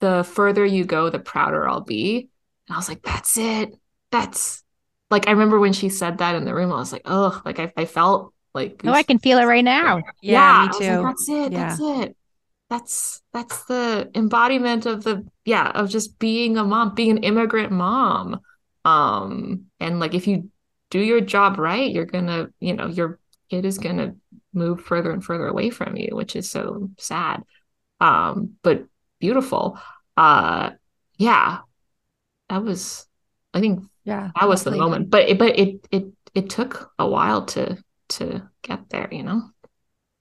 [0.01, 2.29] the further you go, the prouder I'll be.
[2.67, 3.75] And I was like, that's it.
[4.11, 4.62] That's
[5.13, 7.59] like I remember when she said that in the room, I was like, oh, like
[7.59, 10.01] I, I felt like Oh, I can feel it right now.
[10.21, 10.85] Yeah, I me was too.
[10.89, 11.53] like, that's it.
[11.53, 12.17] That's it.
[12.69, 17.71] That's that's the embodiment of the yeah of just being a mom, being an immigrant
[17.71, 18.41] mom.
[18.85, 20.49] Um, and like if you
[20.89, 24.15] do your job right, you're gonna, you know, your kid is gonna
[24.53, 27.43] move further and further away from you, which is so sad.
[28.01, 28.85] Um, but
[29.19, 29.79] beautiful.
[30.17, 30.71] Uh,
[31.17, 31.59] yeah,
[32.49, 33.07] that was.
[33.53, 34.31] I think yeah.
[34.39, 37.77] that was the moment, but it, but it it it took a while to
[38.09, 39.49] to get there, you know.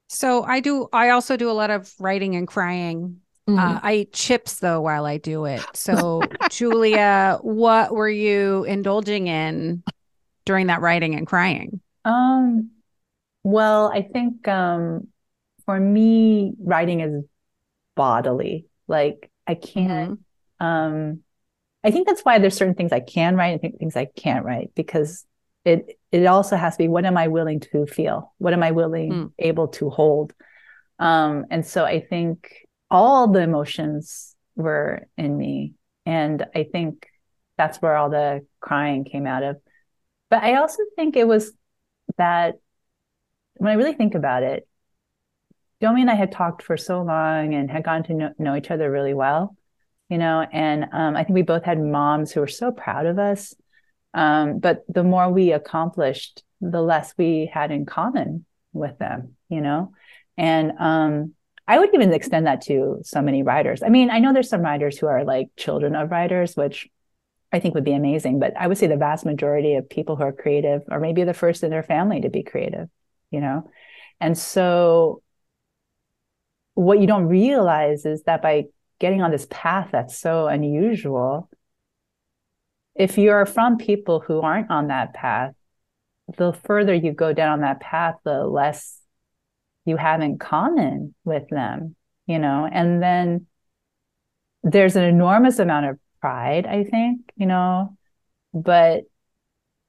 [0.09, 0.89] So I do.
[0.93, 3.21] I also do a lot of writing and crying.
[3.49, 3.59] Mhm.
[3.59, 5.65] Uh, I eat chips though while I do it.
[5.75, 9.83] So Julia, what were you indulging in
[10.45, 11.81] during that writing and crying?
[12.05, 12.71] Um,
[13.43, 15.09] well, I think um,
[15.67, 17.25] for me, writing is
[17.97, 18.67] bodily.
[18.87, 20.21] Like I can't.
[20.61, 21.23] Um,
[21.85, 24.45] I think that's why there's certain things I can write and th- things I can't
[24.45, 25.25] write because
[25.65, 28.35] it it also has to be what am I willing to feel?
[28.39, 29.27] What am I willing Hmm.
[29.39, 30.33] able to hold?
[30.99, 32.53] Um, and so I think
[32.91, 35.75] all the emotions were in me,
[36.07, 37.07] and I think
[37.57, 39.57] that's where all the crying came out of.
[40.31, 41.53] But I also think it was
[42.19, 42.57] that
[43.55, 44.67] when I really think about it,
[45.81, 48.71] Domee and I had talked for so long and had gotten to know, know each
[48.71, 49.57] other really well,
[50.13, 53.19] you know, and um, I think we both had moms who were so proud of
[53.19, 53.55] us.
[54.13, 58.45] Um, but the more we accomplished, the less we had in common
[58.75, 59.95] with them, you know?
[60.37, 61.33] And um,
[61.67, 63.83] I would even extend that to so many writers.
[63.83, 66.91] I mean, I know there's some writers who are like children of writers, which
[67.51, 70.25] I think would be amazing, but I would say the vast majority of people who
[70.25, 72.91] are creative are maybe the first in their family to be creative,
[73.31, 73.71] you know?
[74.21, 75.23] And so
[76.75, 78.67] what you don't realize is that by
[79.03, 81.51] getting on this path that's so unusual,
[82.95, 85.55] if you're from people who aren't on that path,
[86.39, 89.01] the further you go down that path, the less
[89.85, 93.47] you have in common with them, you know, and then
[94.63, 97.97] there's an enormous amount of pride, I think, you know,
[98.55, 99.03] but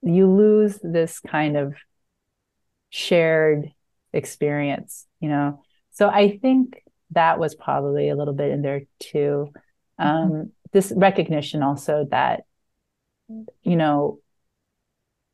[0.01, 1.75] you lose this kind of
[2.89, 3.71] shared
[4.11, 5.61] experience, you know.
[5.91, 6.82] So I think
[7.13, 9.51] that was probably a little bit in there too.
[9.99, 10.07] Mm-hmm.
[10.07, 10.43] Um, mm-hmm.
[10.71, 12.41] This recognition also that,
[13.27, 14.19] you know,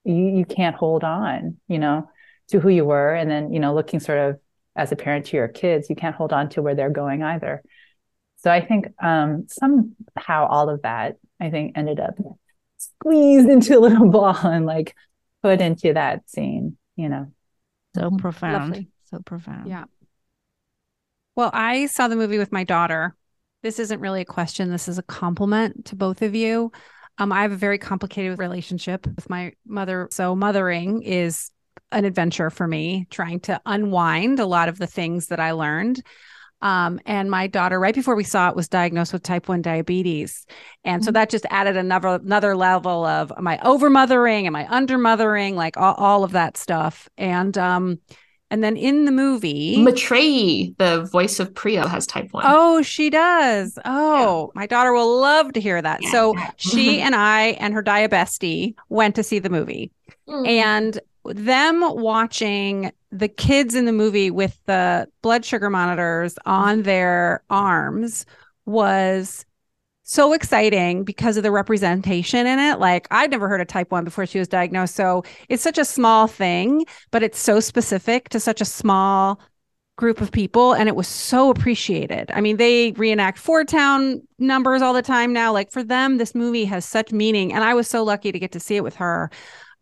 [0.03, 2.09] you, you can't hold on, you know,
[2.49, 3.13] to who you were.
[3.13, 4.39] And then, you know, looking sort of
[4.75, 7.63] as a parent to your kids, you can't hold on to where they're going either.
[8.37, 12.15] So I think um, somehow all of that, I think, ended up
[12.77, 14.95] squeezed into a little ball and like
[15.43, 17.31] put into that scene, you know.
[17.95, 18.69] So profound.
[18.69, 18.87] Lovely.
[19.05, 19.67] So profound.
[19.67, 19.85] Yeah.
[21.39, 23.15] Well, I saw the movie with my daughter.
[23.63, 24.71] This isn't really a question.
[24.71, 26.73] This is a compliment to both of you.
[27.17, 30.10] Um, I have a very complicated relationship with my mother.
[30.12, 31.49] So, mothering is
[31.93, 36.06] an adventure for me, trying to unwind a lot of the things that I learned.
[36.62, 40.45] Um, and my daughter, right before we saw it, was diagnosed with type 1 diabetes.
[40.84, 41.13] And so mm-hmm.
[41.13, 44.45] that just added another another level of am I over mothering?
[44.45, 45.56] Am I under mothering?
[45.56, 47.08] Like all, all of that stuff.
[47.17, 47.99] And um,
[48.51, 52.43] and then in the movie, Maitreyi, the voice of Priya, has type 1.
[52.47, 53.77] Oh, she does.
[53.85, 54.59] Oh, yeah.
[54.59, 56.01] my daughter will love to hear that.
[56.01, 56.12] Yeah.
[56.12, 59.91] So she and I and her diabestie went to see the movie.
[60.27, 60.47] Mm.
[60.47, 67.43] And them watching the kids in the movie with the blood sugar monitors on their
[67.49, 68.25] arms
[68.65, 69.45] was
[70.10, 72.80] so exciting because of the representation in it.
[72.80, 74.95] Like I'd never heard of type 1 before she was diagnosed.
[74.95, 79.39] So it's such a small thing, but it's so specific to such a small
[79.98, 82.32] group of people and it was so appreciated.
[82.34, 85.54] I mean, they reenact 4*Town numbers all the time now.
[85.54, 88.54] Like for them this movie has such meaning and I was so lucky to get
[88.54, 89.30] to see it with her.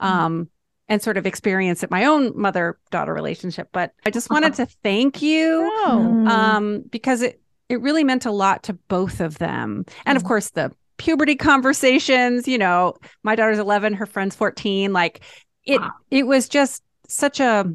[0.02, 0.50] Um
[0.90, 4.66] and sort of experience it my own mother daughter relationship but i just wanted to
[4.66, 6.26] thank you oh.
[6.28, 10.28] um, because it it really meant a lot to both of them and of mm.
[10.28, 15.22] course the puberty conversations you know my daughter's 11 her friend's 14 like
[15.66, 15.92] it wow.
[16.10, 17.66] it was just such a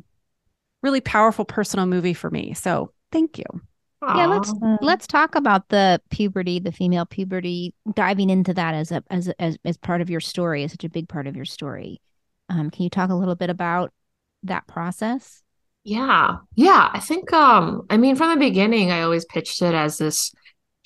[0.82, 3.44] really powerful personal movie for me so thank you
[4.02, 4.16] Aww.
[4.16, 9.04] yeah let's let's talk about the puberty the female puberty diving into that as a
[9.10, 12.00] as as, as part of your story as such a big part of your story
[12.48, 13.92] um, can you talk a little bit about
[14.42, 15.41] that process?
[15.84, 16.36] Yeah.
[16.54, 16.90] Yeah.
[16.92, 20.32] I think um I mean from the beginning I always pitched it as this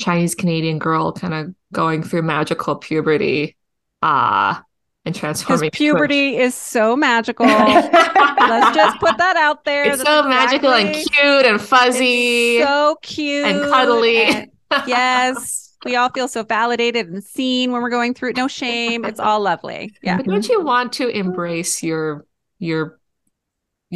[0.01, 3.57] Chinese Canadian girl kind of going through magical puberty
[4.03, 4.61] uh
[5.05, 7.47] and transforming puberty is so magical.
[7.47, 9.85] Let's just put that out there.
[9.85, 12.61] It's That's so exactly, magical and cute and fuzzy.
[12.61, 14.23] so cute and cuddly.
[14.25, 14.51] And,
[14.89, 18.37] yes we all feel so validated and seen when we're going through it.
[18.37, 19.05] No shame.
[19.05, 19.95] It's all lovely.
[20.03, 20.17] Yeah.
[20.17, 22.27] But don't you want to embrace your
[22.59, 22.99] your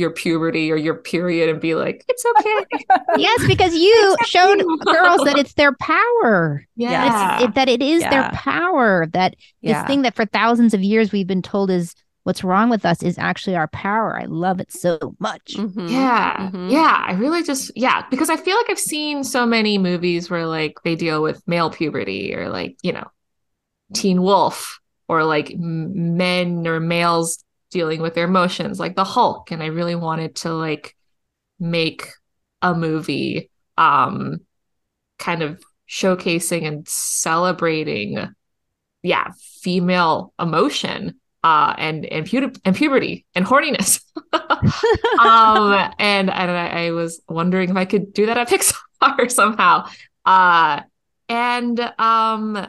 [0.01, 2.65] your puberty or your period and be like, it's okay.
[3.19, 6.67] yes, because you showed girls that it's their power.
[6.75, 7.43] Yeah.
[7.43, 8.11] It, that it is yeah.
[8.11, 9.07] their power.
[9.13, 9.83] That yeah.
[9.83, 13.03] this thing that for thousands of years we've been told is what's wrong with us
[13.03, 14.19] is actually our power.
[14.19, 15.55] I love it so much.
[15.55, 15.89] Mm-hmm.
[15.89, 16.37] Yeah.
[16.39, 16.69] Mm-hmm.
[16.71, 17.05] Yeah.
[17.07, 20.75] I really just, yeah, because I feel like I've seen so many movies where like
[20.83, 23.09] they deal with male puberty or like, you know,
[23.95, 29.51] Teen Wolf or like men or males dealing with their emotions, like the Hulk.
[29.51, 30.97] And I really wanted to like
[31.59, 32.07] make
[32.63, 34.41] a movie um
[35.19, 38.19] kind of showcasing and celebrating
[39.03, 44.03] yeah female emotion uh, and and, pu- and puberty and horniness.
[44.33, 49.87] um, and and I, I, was wondering if I could do that at Pixar somehow.
[50.25, 50.83] Uh,
[51.29, 52.67] and um,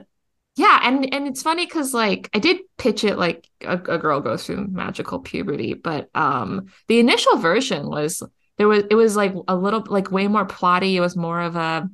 [0.61, 4.21] yeah, and and it's funny because like I did pitch it like a, a girl
[4.21, 8.21] goes through magical puberty, but um, the initial version was
[8.59, 10.93] there was it was like a little like way more plotty.
[10.93, 11.89] It was more of a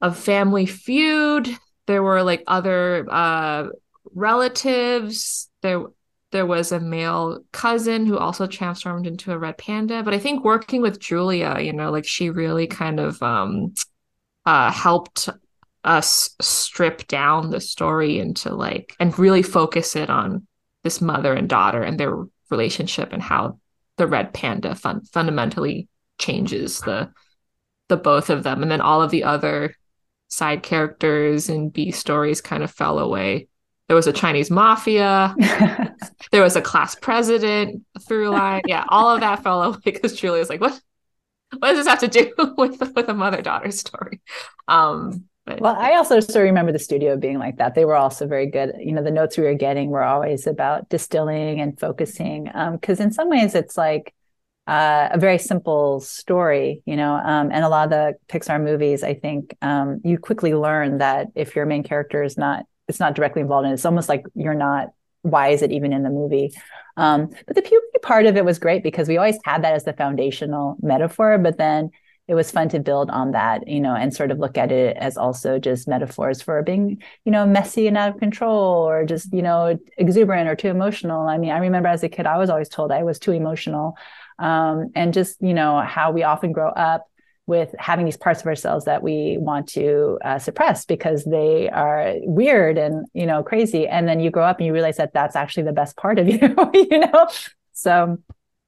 [0.00, 1.48] a family feud.
[1.86, 3.68] There were like other uh
[4.12, 5.48] relatives.
[5.62, 5.84] There
[6.32, 10.02] there was a male cousin who also transformed into a red panda.
[10.02, 13.74] But I think working with Julia, you know, like she really kind of um
[14.46, 15.28] uh helped
[15.84, 20.46] us strip down the story into like and really focus it on
[20.84, 22.16] this mother and daughter and their
[22.50, 23.58] relationship and how
[23.96, 25.88] the red panda fun- fundamentally
[26.18, 27.10] changes the
[27.88, 28.62] the both of them.
[28.62, 29.74] And then all of the other
[30.28, 33.48] side characters and b stories kind of fell away.
[33.88, 35.34] There was a chinese mafia.
[36.32, 38.62] There was a class president through line.
[38.66, 40.80] Yeah all of that fell away because julia's like what?
[41.58, 44.20] What does this have to do with with a mother daughter story?
[44.68, 47.74] Um but well, I also still remember the studio being like that.
[47.74, 48.74] They were also very good.
[48.78, 52.44] You know, the notes we were getting were always about distilling and focusing.
[52.72, 54.14] Because um, in some ways, it's like
[54.66, 57.14] uh, a very simple story, you know.
[57.14, 61.28] Um, and a lot of the Pixar movies, I think, um, you quickly learn that
[61.34, 64.24] if your main character is not, it's not directly involved in it, it's almost like
[64.34, 64.88] you're not.
[65.22, 66.52] Why is it even in the movie?
[66.96, 69.84] Um, but the puberty part of it was great because we always had that as
[69.84, 71.36] the foundational metaphor.
[71.36, 71.90] But then
[72.30, 74.96] it was fun to build on that, you know, and sort of look at it
[74.98, 79.32] as also just metaphors for being, you know, messy and out of control or just,
[79.32, 81.26] you know, exuberant or too emotional.
[81.26, 83.96] I mean, I remember as a kid, I was always told I was too emotional.
[84.38, 87.04] Um, and just, you know, how we often grow up
[87.48, 92.14] with having these parts of ourselves that we want to uh, suppress because they are
[92.22, 95.34] weird and you know crazy and then you grow up and you realize that that's
[95.34, 96.38] actually the best part of you
[96.74, 97.26] you know
[97.72, 98.16] so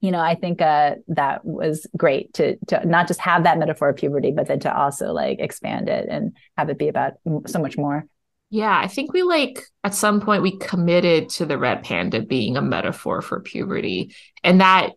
[0.03, 3.91] you know, I think uh, that was great to to not just have that metaphor
[3.91, 7.15] of puberty, but then to also like expand it and have it be about
[7.47, 8.05] so much more.
[8.51, 12.57] Yeah, I think we like at some point we committed to the red panda being
[12.57, 14.13] a metaphor for puberty,
[14.43, 14.91] and that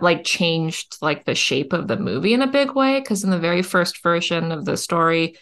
[0.00, 3.00] like changed like the shape of the movie in a big way.
[3.00, 5.36] Because in the very first version of the story,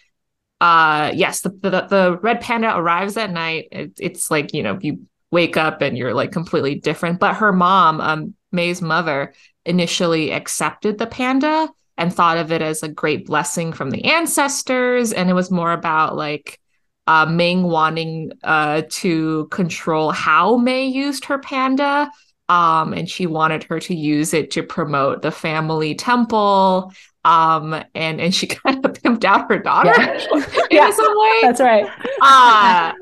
[0.60, 3.68] uh, yes, the the, the red panda arrives at night.
[3.70, 7.20] It, it's like you know you wake up and you're like completely different.
[7.20, 12.82] But her mom, um, Mei's mother initially accepted the panda and thought of it as
[12.82, 15.12] a great blessing from the ancestors.
[15.12, 16.58] And it was more about like
[17.06, 22.10] uh, Ming wanting uh, to control how Mei used her panda.
[22.48, 26.92] Um, and she wanted her to use it to promote the family temple.
[27.24, 30.20] Um, and and she kind of pimped out her daughter yeah.
[30.32, 31.38] in yeah, some way.
[31.42, 31.86] That's right.
[32.20, 32.92] Uh,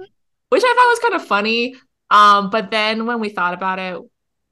[0.48, 1.74] which I thought was kind of funny.
[2.10, 4.00] Um, but then when we thought about it,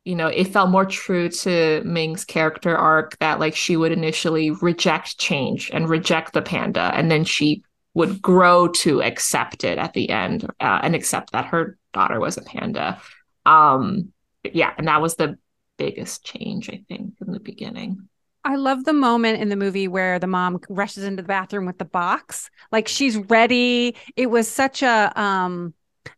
[0.04, 4.50] you know, it felt more true to Ming's character arc that like she would initially
[4.50, 7.62] reject change and reject the panda, and then she
[7.94, 12.36] would grow to accept it at the end uh, and accept that her daughter was
[12.36, 13.00] a panda.
[13.46, 14.12] Um,
[14.42, 15.38] yeah, and that was the
[15.76, 18.08] biggest change I think in the beginning.
[18.44, 21.78] I love the moment in the movie where the mom rushes into the bathroom with
[21.78, 22.50] the box.
[22.72, 23.94] Like she's ready.
[24.16, 25.74] It was such a um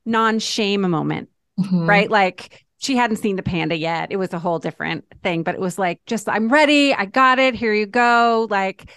[0.06, 1.28] non-shame moment.
[1.58, 1.88] Mm-hmm.
[1.88, 2.10] Right?
[2.10, 4.12] Like she hadn't seen the panda yet.
[4.12, 6.92] It was a whole different thing, but it was like, just, I'm ready.
[6.92, 7.54] I got it.
[7.54, 8.46] Here you go.
[8.50, 8.90] Like,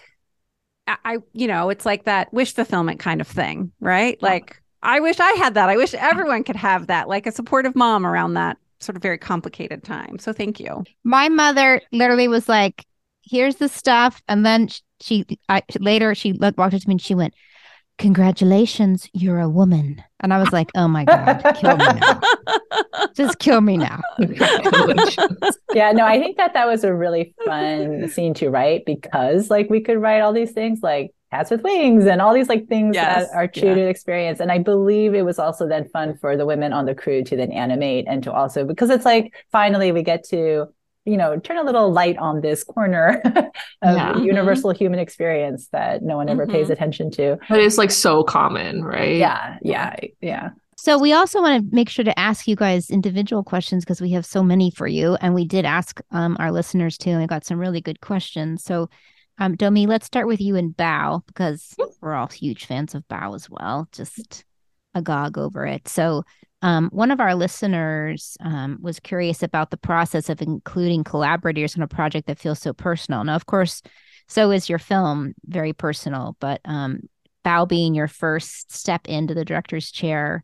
[0.87, 4.21] I, you know, it's like that wish fulfillment kind of thing, right?
[4.21, 5.69] Like, I wish I had that.
[5.69, 9.17] I wish everyone could have that, like a supportive mom around that sort of very
[9.17, 10.19] complicated time.
[10.19, 10.83] So thank you.
[11.03, 12.85] My mother literally was like,
[13.23, 14.21] here's the stuff.
[14.27, 14.69] And then
[15.01, 17.33] she, I, later she walked up to me and she went,
[17.97, 20.03] congratulations, you're a woman.
[20.19, 22.21] And I was like, oh my God, kill me now.
[23.15, 23.99] Just kill me now.
[25.73, 29.69] yeah, no, I think that that was a really fun scene to write because like
[29.69, 32.95] we could write all these things like cats with wings and all these like things
[32.95, 33.27] yes.
[33.27, 33.75] that are true yeah.
[33.75, 34.39] to experience.
[34.39, 37.35] And I believe it was also then fun for the women on the crew to
[37.35, 40.67] then animate and to also, because it's like finally we get to
[41.07, 43.35] you know turn a little light on this corner of
[43.81, 44.13] yeah.
[44.13, 44.23] Mm-hmm.
[44.23, 44.77] universal mm-hmm.
[44.77, 46.53] human experience that no one ever mm-hmm.
[46.53, 51.41] pays attention to but it's like so common right yeah yeah yeah so we also
[51.41, 54.69] want to make sure to ask you guys individual questions because we have so many
[54.69, 57.81] for you and we did ask um, our listeners too and we got some really
[57.81, 58.89] good questions so
[59.39, 63.35] um, Domee, let's start with you and Bao because we're all huge fans of Bao
[63.35, 63.87] as well.
[63.91, 64.43] Just
[64.95, 65.87] agog over it.
[65.87, 66.23] So
[66.61, 71.83] um, one of our listeners um, was curious about the process of including collaborators in
[71.83, 73.23] a project that feels so personal.
[73.23, 73.81] Now, of course,
[74.27, 77.01] so is your film very personal, but um,
[77.45, 80.43] Bao being your first step into the director's chair,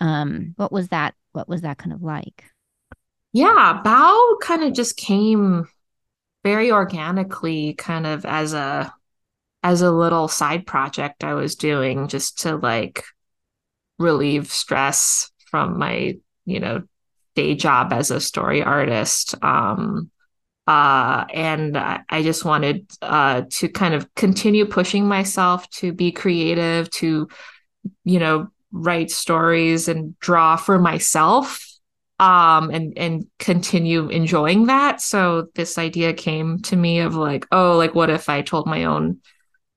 [0.00, 1.14] um, what was that?
[1.32, 2.44] What was that kind of like?
[3.32, 5.66] Yeah, Bao kind of just came
[6.44, 8.92] very organically, kind of as a
[9.62, 13.04] as a little side project I was doing just to like
[13.98, 16.82] relieve stress from my you know
[17.36, 19.36] day job as a story artist.
[19.44, 20.10] Um
[20.64, 26.88] uh and i just wanted uh to kind of continue pushing myself to be creative
[26.88, 27.26] to
[28.04, 31.66] you know write stories and draw for myself
[32.20, 35.00] um and and continue enjoying that.
[35.00, 38.84] So this idea came to me of like oh like what if i told my
[38.84, 39.18] own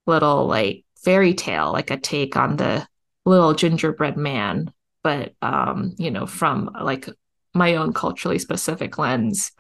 [0.05, 2.88] little like fairy tale like a take on the
[3.26, 4.71] little gingerbread man
[5.06, 7.08] but um, you know, from like
[7.53, 9.51] my own culturally specific lens.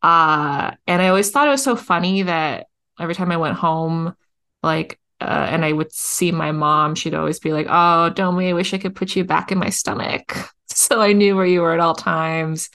[0.00, 2.66] Uh, and I always thought it was so funny that
[3.00, 4.14] every time I went home,
[4.62, 8.52] like, uh, and I would see my mom, she'd always be like, "Oh, Domee, I
[8.52, 10.36] wish I could put you back in my stomach,
[10.68, 12.70] so I knew where you were at all times."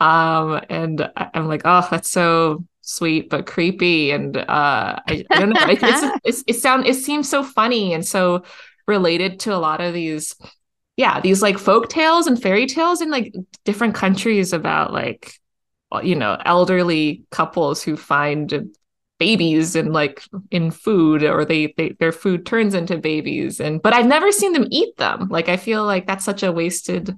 [0.00, 5.50] Um, and I'm like, "Oh, that's so sweet but creepy," and uh, I, I don't
[5.50, 8.42] know, it, it's, it's, it sound it seems so funny and so
[8.88, 10.34] related to a lot of these
[10.98, 13.34] yeah these like folk tales and fairy tales in like
[13.64, 15.32] different countries about like
[16.02, 18.68] you know elderly couples who find
[19.18, 23.94] babies and like in food or they, they their food turns into babies and but
[23.94, 25.28] i've never seen them eat them.
[25.28, 27.16] Like i feel like that's such a wasted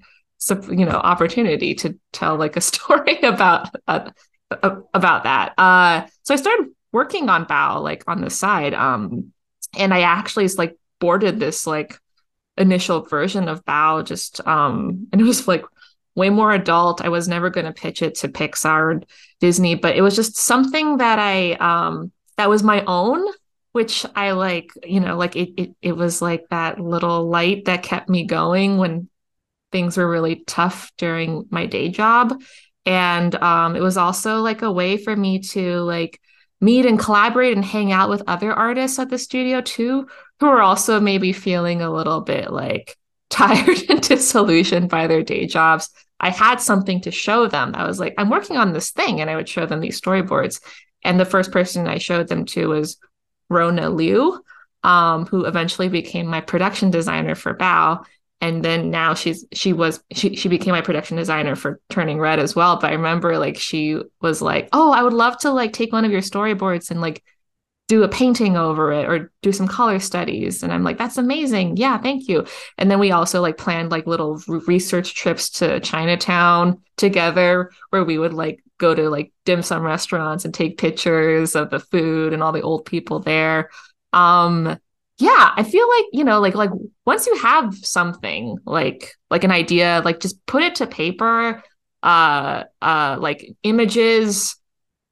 [0.70, 4.10] you know opportunity to tell like a story about uh,
[4.94, 5.54] about that.
[5.58, 9.32] Uh so i started working on bao like on the side um
[9.78, 11.98] and i actually like boarded this like
[12.60, 15.64] initial version of Bao just um and it was like
[16.14, 17.02] way more adult.
[17.02, 19.00] I was never going to pitch it to Pixar or
[19.40, 23.24] Disney, but it was just something that I um that was my own
[23.72, 27.84] which I like, you know, like it it it was like that little light that
[27.84, 29.08] kept me going when
[29.70, 32.40] things were really tough during my day job.
[32.84, 36.20] And um it was also like a way for me to like
[36.60, 40.08] meet and collaborate and hang out with other artists at the studio too
[40.40, 42.96] who are also maybe feeling a little bit like
[43.30, 45.88] tired and disillusioned by their day jobs.
[46.18, 47.74] I had something to show them.
[47.74, 49.20] I was like, I'm working on this thing.
[49.20, 50.60] And I would show them these storyboards.
[51.04, 52.98] And the first person I showed them to was
[53.48, 54.42] Rona Liu,
[54.82, 58.04] um, who eventually became my production designer for Bao.
[58.42, 62.38] And then now she's she was she she became my production designer for Turning Red
[62.38, 62.78] as well.
[62.78, 66.04] But I remember like she was like, Oh, I would love to like take one
[66.04, 67.22] of your storyboards and like
[67.90, 70.62] do a painting over it or do some color studies.
[70.62, 71.76] And i'm like that's amazing.
[71.76, 72.46] Yeah thank you.
[72.78, 78.16] And then we also like planned like little research trips to chinatown together where we
[78.16, 82.44] would like go to like dim sum restaurants and take pictures of the food and
[82.44, 83.70] all the old people there.
[84.12, 84.78] Um
[85.18, 86.70] yeah i feel like you know like like
[87.04, 91.62] once you have something like like an idea like just put it to paper
[92.02, 94.56] uh uh like images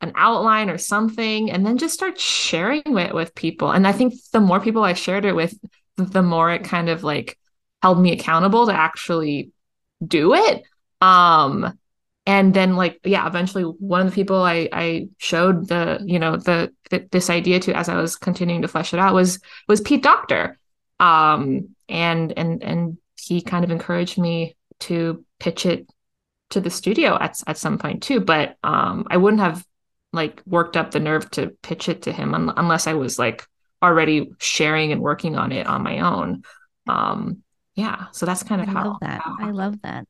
[0.01, 3.71] an outline or something and then just start sharing it with people.
[3.71, 5.59] And i think the more people i shared it with
[5.97, 7.39] the more it kind of like
[7.83, 9.51] held me accountable to actually
[10.05, 10.63] do it.
[11.01, 11.79] Um
[12.27, 16.37] and then like yeah eventually one of the people i i showed the you know
[16.37, 19.81] the, the this idea to as i was continuing to flesh it out was was
[19.81, 20.59] pete docter.
[21.01, 25.89] Um and and and he kind of encouraged me to pitch it
[26.51, 29.65] to the studio at at some point too but um i wouldn't have
[30.13, 33.47] like worked up the nerve to pitch it to him un- unless I was like
[33.83, 36.43] already sharing and working on it on my own.
[36.87, 37.43] Um,
[37.75, 39.23] yeah, so that's kind of I how love that.
[39.41, 40.07] I love that.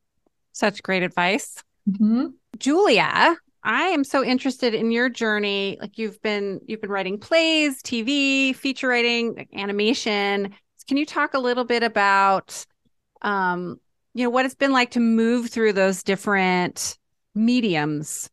[0.53, 1.63] Such great advice.
[1.89, 2.27] Mm-hmm.
[2.57, 5.77] Julia, I am so interested in your journey.
[5.79, 10.55] Like you've been you've been writing plays, TV, feature writing, like animation.
[10.87, 12.65] Can you talk a little bit about
[13.21, 13.79] um,
[14.13, 16.97] you know, what it's been like to move through those different
[17.35, 18.29] mediums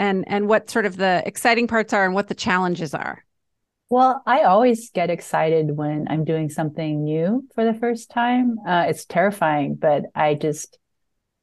[0.00, 3.24] and and what sort of the exciting parts are and what the challenges are?
[3.90, 8.56] Well, I always get excited when I'm doing something new for the first time.
[8.66, 10.78] Uh, it's terrifying, but I just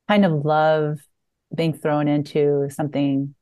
[0.07, 0.99] kind of love
[1.53, 3.35] being thrown into something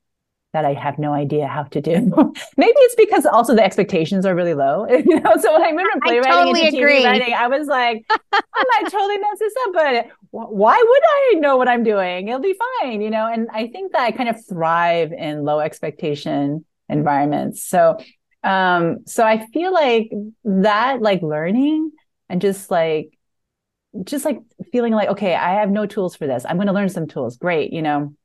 [0.55, 1.93] that I have no idea how to do.
[2.57, 4.87] Maybe it's because also the expectations are really low.
[5.05, 7.03] You know, so when I moved from playwriting totally into agree.
[7.03, 11.39] TV writing, I was like, I might totally mess this up, but why would I
[11.39, 12.29] know what I'm doing?
[12.29, 13.27] It'll be fine, you know.
[13.27, 17.65] And I think that I kind of thrive in low expectation environments.
[17.65, 17.97] So,
[18.41, 20.09] um, so I feel like
[20.45, 21.91] that, like learning
[22.29, 23.09] and just like,
[24.05, 24.39] just like
[24.71, 26.45] feeling like, okay, I have no tools for this.
[26.47, 27.35] I'm going to learn some tools.
[27.37, 28.15] Great, you know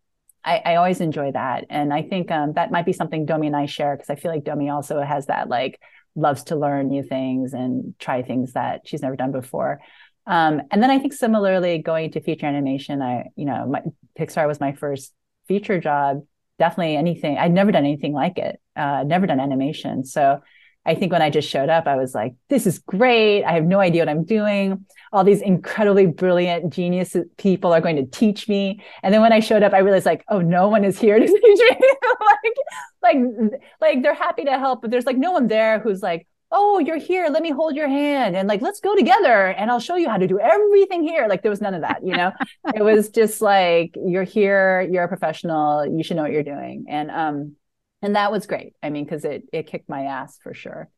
[0.45, 1.67] I, I always enjoy that.
[1.71, 4.31] And I think um, that might be something Domee and I share because I feel
[4.31, 5.81] like Domee also has that like
[6.17, 9.81] loves to learn new things and try things that she's never done before.
[10.27, 13.83] Um, and then I think similarly going to feature animation, I, you know, my,
[14.19, 15.13] Pixar was my first
[15.49, 16.23] feature job.
[16.59, 17.39] Definitely anything.
[17.39, 18.61] I'd never done anything like it.
[18.77, 20.05] Uh, never done animation.
[20.05, 20.41] So
[20.87, 23.45] I think when I just showed up, I was like, this is great.
[23.45, 24.87] I have no idea what I'm doing.
[25.13, 28.83] All these incredibly brilliant, genius people are going to teach me.
[29.03, 31.27] And then when I showed up, I realized like, oh, no one is here to
[31.27, 31.77] teach me.
[32.21, 32.55] like,
[33.03, 33.17] like,
[33.81, 36.99] like they're happy to help, but there's like no one there who's like, oh, you're
[36.99, 37.29] here.
[37.29, 40.17] Let me hold your hand and like, let's go together and I'll show you how
[40.17, 41.29] to do everything here.
[41.29, 42.33] Like there was none of that, you know,
[42.75, 46.87] it was just like, you're here, you're a professional, you should know what you're doing.
[46.89, 47.57] And, um,
[48.03, 48.75] and that was great.
[48.83, 50.89] I mean because it it kicked my ass for sure.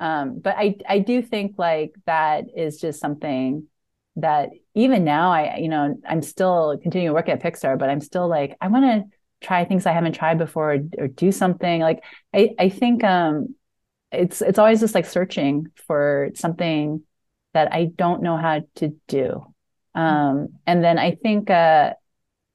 [0.00, 3.68] Um, but i i do think like that is just something
[4.16, 8.00] that even now I you know I'm still continuing to work at Pixar, but I'm
[8.00, 11.80] still like I want to try things I haven't tried before or, or do something.
[11.80, 12.02] Like
[12.34, 13.54] I I think um
[14.10, 17.02] it's it's always just like searching for something
[17.54, 19.46] that I don't know how to do.
[19.94, 21.94] Um, and then I think, uh,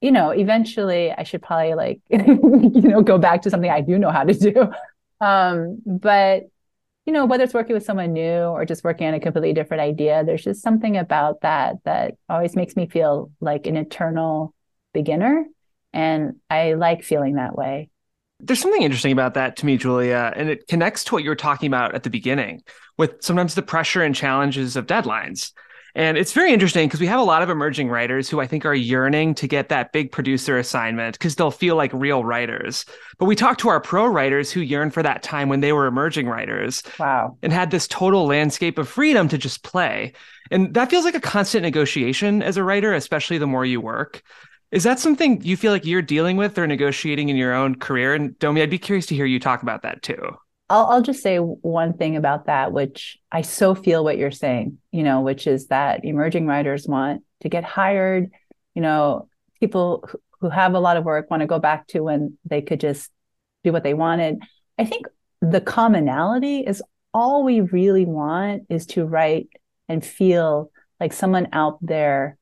[0.01, 3.97] you know, eventually I should probably like, you know, go back to something I do
[3.97, 4.71] know how to do.
[5.19, 6.43] Um, but
[7.07, 9.81] you know, whether it's working with someone new or just working on a completely different
[9.81, 14.53] idea, there's just something about that that always makes me feel like an eternal
[14.93, 15.45] beginner.
[15.93, 17.89] And I like feeling that way.
[18.41, 21.35] There's something interesting about that to me, Julia, and it connects to what you were
[21.35, 22.61] talking about at the beginning
[22.97, 25.53] with sometimes the pressure and challenges of deadlines.
[25.97, 28.67] And it's very interesting because we have a lot of emerging writers who I think
[28.67, 32.85] are yearning to get that big producer assignment because they'll feel like real writers.
[33.17, 35.87] But we talk to our pro writers who yearn for that time when they were
[35.87, 36.83] emerging writers.
[36.99, 37.35] Wow.
[37.41, 40.13] And had this total landscape of freedom to just play.
[40.51, 44.21] And that feels like a constant negotiation as a writer, especially the more you work.
[44.69, 48.13] Is that something you feel like you're dealing with or negotiating in your own career?
[48.13, 50.37] And Domee, I'd be curious to hear you talk about that too.
[50.69, 54.77] I'll, I'll just say one thing about that, which I so feel what you're saying,
[54.91, 58.29] you know, which is that emerging writers want to get hired.
[58.75, 60.09] You know, people
[60.41, 63.11] who have a lot of work want to go back to when they could just
[63.63, 64.39] do what they wanted.
[64.77, 65.07] I think
[65.41, 69.49] the commonality is all we really want is to write
[69.87, 72.37] and feel like someone out there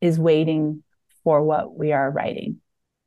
[0.00, 0.82] is waiting
[1.22, 2.60] for what we are writing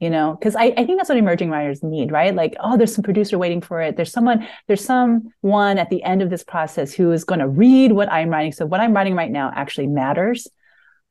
[0.04, 2.36] you know because I, I think that's what emerging writers need right?
[2.36, 3.96] Like oh there's some producer waiting for it.
[3.96, 7.94] There's someone there's someone at the end of this process who is going to read
[7.94, 8.52] what i'm writing.
[8.52, 10.50] So what i'm writing right now actually matters.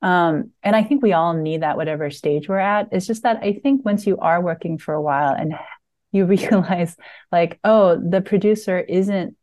[0.03, 2.89] Um, and i think we all need that whatever stage we're at.
[2.93, 5.55] It's just that i think once you are working for a while and
[6.13, 6.95] you realize
[7.31, 9.35] like oh the producer isn't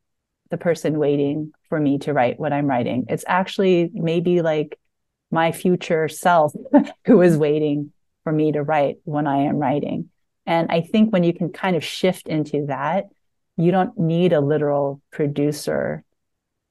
[0.52, 3.06] the person waiting for me to write what i'm writing.
[3.10, 4.78] It's actually maybe like
[5.32, 6.54] my future self
[7.06, 7.94] who is waiting
[8.24, 10.10] for me to write when I am writing.
[10.46, 13.06] And I think when you can kind of shift into that,
[13.58, 16.04] you don't need a literal producer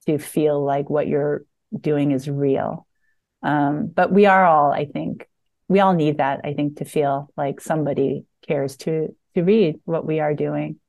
[0.07, 1.45] to feel like what you're
[1.79, 2.87] doing is real.
[3.43, 5.29] Um, but we are all, I think,
[5.69, 10.07] we all need that, I think, to feel like somebody cares to to read what
[10.07, 10.81] we are doing.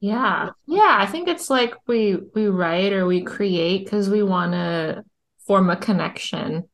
[0.00, 0.50] Yeah.
[0.66, 0.96] Yeah.
[0.98, 5.04] I think it's like we we write or we create because we want to
[5.46, 6.68] form a connection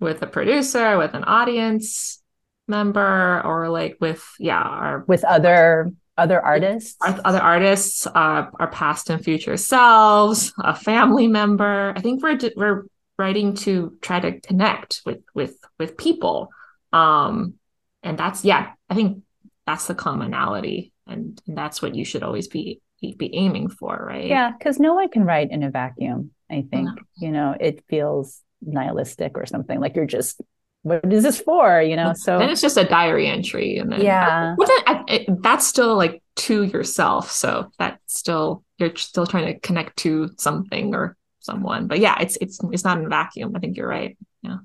[0.00, 2.22] with a producer, with an audience
[2.68, 9.10] member, or like with yeah, our with other other artists, other artists, uh, our past
[9.10, 11.92] and future selves, a family member.
[11.96, 12.84] I think we're we're
[13.18, 16.50] writing to try to connect with with with people,
[16.92, 17.54] um,
[18.02, 19.22] and that's yeah, I think
[19.66, 24.26] that's the commonality, and, and that's what you should always be be aiming for, right?
[24.26, 26.30] Yeah, because no one can write in a vacuum.
[26.50, 30.40] I think, you know, it feels nihilistic or something like you're just,
[30.82, 31.80] what is this for?
[31.80, 33.78] You know, so then it's just a diary entry.
[33.78, 34.54] And then, yeah,
[34.86, 37.30] I, it, that's still like to yourself.
[37.30, 41.86] So that's still, you're still trying to connect to something or someone.
[41.86, 43.54] But yeah, it's, it's, it's not in a vacuum.
[43.56, 44.16] I think you're right.
[44.42, 44.58] Yeah.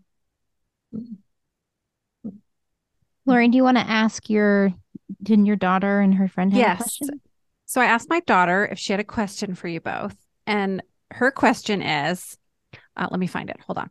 [0.96, 2.30] Mm-hmm.
[3.26, 4.74] Lorien, do you want to ask your,
[5.22, 6.74] didn't your daughter and her friend have yes.
[6.74, 7.22] a question?
[7.66, 10.16] So I asked my daughter if she had a question for you both.
[10.46, 12.38] And her question is
[12.98, 13.60] uh, let me find it.
[13.68, 13.90] Hold on.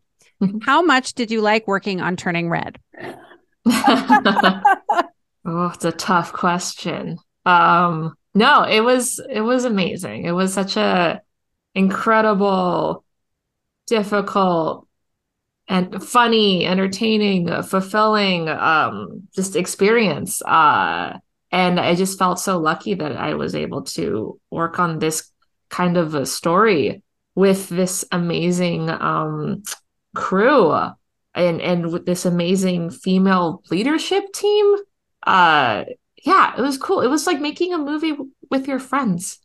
[0.63, 2.79] How much did you like working on Turning Red?
[3.67, 4.63] oh,
[5.45, 7.19] it's a tough question.
[7.45, 10.25] Um, no, it was it was amazing.
[10.25, 11.21] It was such a
[11.75, 13.05] incredible,
[13.87, 14.87] difficult,
[15.69, 20.43] and funny, entertaining, fulfilling um, just experience.
[20.43, 21.19] Uh,
[21.53, 25.31] and I just felt so lucky that I was able to work on this
[25.69, 27.03] kind of a story
[27.41, 29.63] with this amazing um,
[30.15, 30.73] crew
[31.35, 34.77] and and with this amazing female leadership team.
[35.27, 35.85] Uh,
[36.23, 37.01] yeah, it was cool.
[37.01, 39.39] It was like making a movie w- with your friends,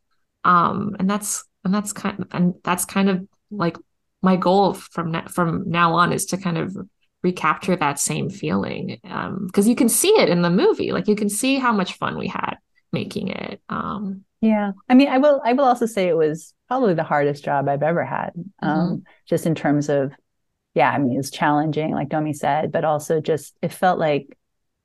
[0.44, 3.78] um, and that's and that's kind of, and that's kind of like
[4.22, 6.76] my goal from from now on is to kind of
[7.24, 11.16] recapture that same feeling because um, you can see it in the movie like you
[11.16, 12.58] can see how much fun we had
[12.92, 16.94] making it um, yeah i mean i will i will also say it was probably
[16.94, 18.68] the hardest job i've ever had mm-hmm.
[18.68, 20.12] um, just in terms of
[20.76, 24.38] yeah i mean it's challenging like domee said but also just it felt like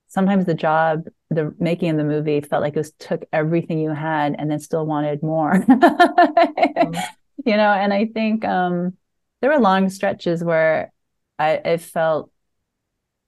[0.08, 3.90] sometimes the job the making of the movie felt like it was took everything you
[3.90, 7.00] had and then still wanted more mm-hmm.
[7.44, 8.96] you know and i think um,
[9.42, 10.90] there were long stretches where
[11.38, 12.30] i it felt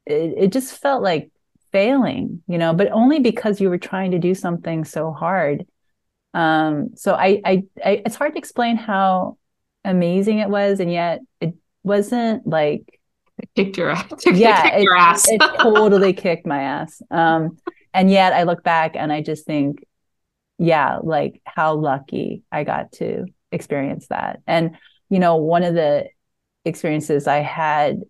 [0.06, 1.30] it, it just felt like
[1.72, 5.66] failing you know but only because you were trying to do something so hard
[6.34, 9.36] um, so I, I, I, it's hard to explain how
[9.84, 13.00] amazing it was, and yet it wasn't like
[13.56, 14.10] kicked your ass.
[14.26, 15.28] yeah, kicked it, your ass.
[15.28, 17.02] it totally kicked my ass.
[17.10, 17.58] Um,
[17.94, 19.84] and yet I look back and I just think,
[20.58, 24.40] yeah, like how lucky I got to experience that.
[24.46, 24.76] And
[25.10, 26.08] you know, one of the
[26.64, 28.02] experiences I had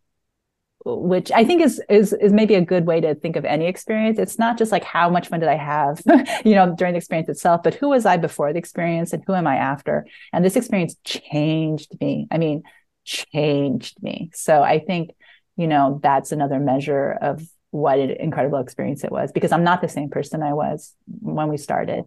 [0.84, 4.18] which I think is is is maybe a good way to think of any experience.
[4.18, 6.02] It's not just like how much fun did I have,
[6.44, 9.34] you know, during the experience itself, but who was I before the experience and who
[9.34, 10.06] am I after?
[10.32, 12.26] And this experience changed me.
[12.30, 12.62] I mean,
[13.04, 14.30] changed me.
[14.34, 15.10] So I think,
[15.56, 19.80] you know, that's another measure of what an incredible experience it was because I'm not
[19.80, 22.04] the same person I was when we started.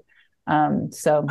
[0.47, 1.27] Um, so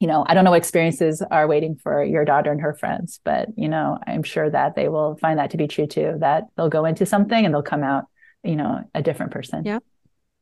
[0.00, 3.20] you know, I don't know what experiences are waiting for your daughter and her friends,
[3.22, 6.16] but you know, I'm sure that they will find that to be true too.
[6.20, 8.06] That they'll go into something and they'll come out,
[8.42, 9.62] you know, a different person.
[9.64, 9.80] Yeah.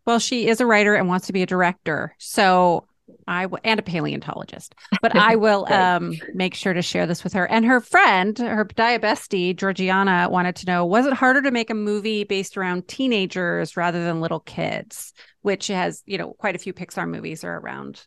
[0.07, 2.15] Well, she is a writer and wants to be a director.
[2.19, 2.87] So
[3.27, 7.33] I w- and a paleontologist, but I will um, make sure to share this with
[7.33, 7.47] her.
[7.51, 11.75] And her friend, her diabestie, Georgiana, wanted to know: Was it harder to make a
[11.75, 15.13] movie based around teenagers rather than little kids?
[15.43, 18.07] Which has, you know, quite a few Pixar movies are around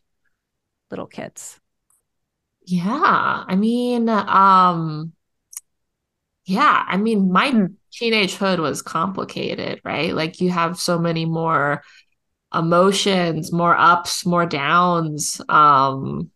[0.92, 1.60] little kids.
[2.66, 5.12] Yeah, I mean, um,
[6.44, 7.76] yeah, I mean, my Hmm.
[7.92, 10.14] teenagehood was complicated, right?
[10.14, 11.82] Like you have so many more
[12.54, 16.30] emotions, more ups, more downs, um,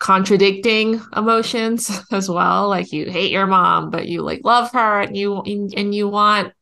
[0.00, 2.68] contradicting emotions as well.
[2.68, 6.52] Like you hate your mom, but you like love her and you and you want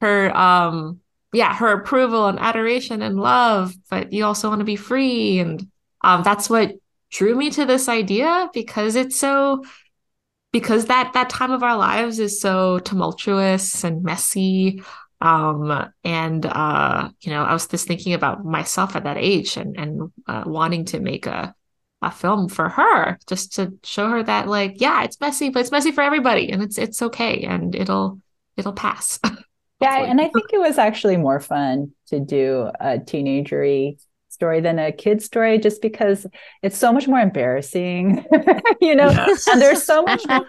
[0.00, 1.00] her um
[1.32, 5.68] yeah, her approval and adoration and love, but you also want to be free and
[6.04, 6.72] um that's what
[7.10, 9.62] drew me to this idea because it's so
[10.52, 14.82] because that that time of our lives is so tumultuous and messy.
[15.20, 19.76] Um and uh you know i was just thinking about myself at that age and
[19.78, 21.54] and uh, wanting to make a
[22.02, 25.70] a film for her just to show her that like yeah it's messy but it's
[25.70, 28.20] messy for everybody and it's it's okay and it'll
[28.56, 29.18] it'll pass.
[29.80, 33.98] Yeah, and I think it was actually more fun to do a teenagery
[34.34, 36.26] story than a kid's story just because
[36.62, 38.24] it's so much more embarrassing,
[38.80, 39.46] you know, Yes.
[39.48, 40.46] and there's so much more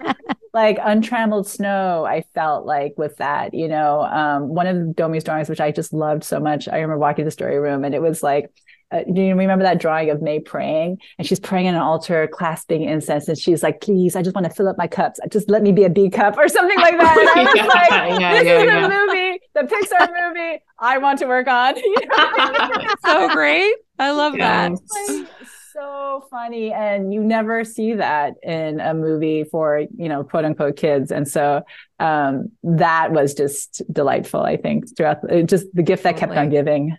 [0.53, 5.49] like untrammeled snow i felt like with that you know um, one of domee's drawings
[5.49, 8.01] which i just loved so much i remember walking to the story room and it
[8.01, 8.49] was like
[8.91, 10.99] uh, do you remember that drawing of Mei praying?
[11.17, 14.45] And she's praying in an altar, clasping incense, and she's like, "Please, I just want
[14.45, 15.19] to fill up my cups.
[15.31, 17.65] Just let me be a B cup or something like that." And I was Yeah,
[17.65, 18.87] like, yeah, "This yeah, is yeah.
[18.87, 22.95] the movie, the Pixar movie I want to work on." You know?
[23.05, 23.73] So great.
[23.97, 24.71] I love that.
[24.71, 25.27] Like
[25.73, 30.77] so funny and you never see that in a movie for you know quote unquote
[30.77, 31.61] kids and so
[31.99, 36.95] um that was just delightful i think throughout just the gift that kept on giving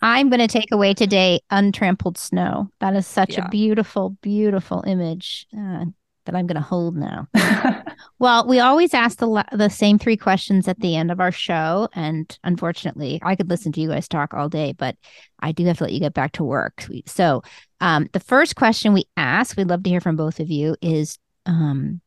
[0.00, 2.68] I'm going to take away today untrampled snow.
[2.80, 3.46] That is such Yeah.
[3.46, 5.84] a beautiful, beautiful image uh,
[6.24, 7.28] that I'm going to hold now.
[8.22, 11.88] Well, we always ask the the same three questions at the end of our show,
[11.92, 14.96] and unfortunately, I could listen to you guys talk all day, but
[15.40, 16.86] I do have to let you get back to work.
[17.06, 17.42] So,
[17.80, 21.18] um, the first question we ask, we'd love to hear from both of you, is
[21.46, 22.00] um,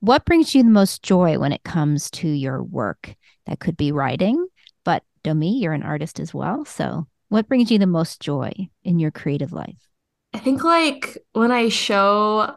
[0.00, 3.14] what brings you the most joy when it comes to your work?
[3.44, 4.46] That could be writing,
[4.84, 6.64] but Domee, you're an artist as well.
[6.64, 8.52] So, what brings you the most joy
[8.84, 9.86] in your creative life?
[10.32, 12.54] I think like when I show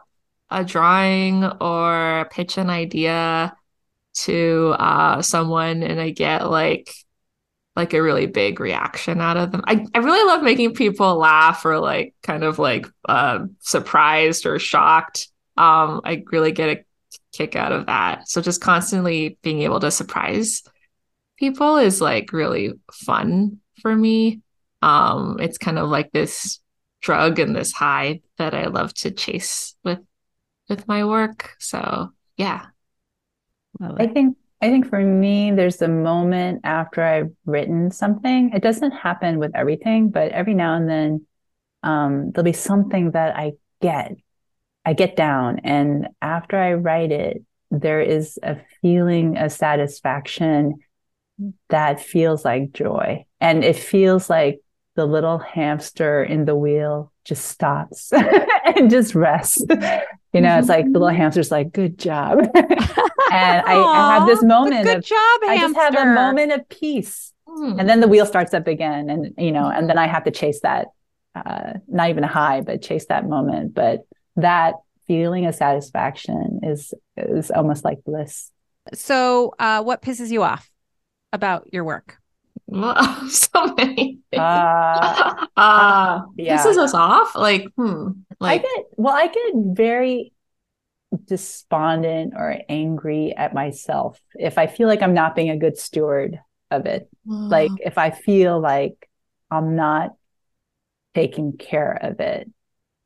[0.52, 3.56] a drawing or pitch an idea
[4.14, 6.94] to uh someone and I get like
[7.74, 9.62] like a really big reaction out of them.
[9.66, 14.58] I, I really love making people laugh or like kind of like uh surprised or
[14.58, 15.28] shocked.
[15.56, 16.84] Um I really get a
[17.32, 18.28] kick out of that.
[18.28, 20.62] So just constantly being able to surprise
[21.38, 24.42] people is like really fun for me.
[24.82, 26.60] Um it's kind of like this
[27.00, 29.98] drug and this high that I love to chase with
[30.68, 31.54] with my work.
[31.58, 32.66] So yeah.
[33.80, 38.92] I think i think for me there's a moment after i've written something it doesn't
[38.92, 41.26] happen with everything but every now and then
[41.82, 43.50] um there'll be something that i
[43.80, 44.14] get
[44.84, 47.42] i get down and after i write it
[47.72, 50.78] there is a feeling of satisfaction
[51.68, 53.24] that feels like joy.
[53.40, 54.60] And it feels like
[54.94, 58.12] the little hamster in the wheel just stops
[58.76, 59.64] and just rests.
[60.32, 62.38] You know, it's like the little hamster's like, good job.
[62.54, 66.68] and I, I have this moment good of, job, I just have a moment of
[66.70, 67.32] peace.
[67.46, 67.78] Hmm.
[67.78, 69.10] And then the wheel starts up again.
[69.10, 70.88] And, you know, and then I have to chase that,
[71.34, 73.74] uh, not even a high, but chase that moment.
[73.74, 74.06] But
[74.36, 74.76] that
[75.06, 78.50] feeling of satisfaction is, is almost like bliss.
[78.94, 80.70] So, uh, what pisses you off
[81.32, 82.21] about your work?
[83.28, 84.42] so many things.
[84.42, 86.64] Uh, uh, yeah.
[86.64, 87.34] pisses us off.
[87.34, 88.10] Like, hmm.
[88.40, 90.32] Like, I get well, I get very
[91.26, 96.40] despondent or angry at myself if I feel like I'm not being a good steward
[96.70, 97.08] of it.
[97.26, 99.08] Like if I feel like
[99.50, 100.14] I'm not
[101.14, 102.50] taking care of it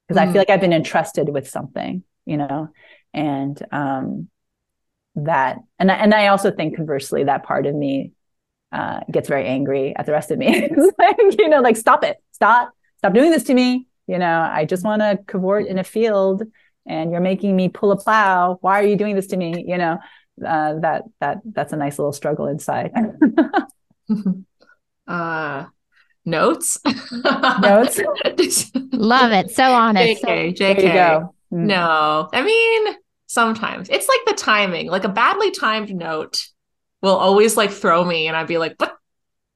[0.06, 0.32] because I Mm.
[0.32, 2.68] feel like I've been entrusted with something, you know,
[3.12, 4.28] and um,
[5.16, 8.12] that, and I, and I also think conversely that part of me
[8.76, 10.68] uh, gets very angry at the rest of me.
[10.98, 13.86] like, you know, like stop it, stop, stop doing this to me.
[14.06, 16.42] You know, I just want to cavort in a field,
[16.86, 18.58] and you're making me pull a plow.
[18.60, 19.64] Why are you doing this to me?
[19.66, 19.98] You know,
[20.46, 22.92] uh, that that that's a nice little struggle inside.
[25.08, 25.64] uh
[26.24, 28.00] notes Notes?
[28.92, 29.50] Love it.
[29.50, 30.22] So honest.
[30.22, 31.34] jk jk there you go.
[31.52, 31.66] Mm.
[31.66, 32.96] no i mean
[33.26, 36.48] sometimes it's like the timing like a badly timed note
[37.02, 38.96] will always like throw me and i'd be like what?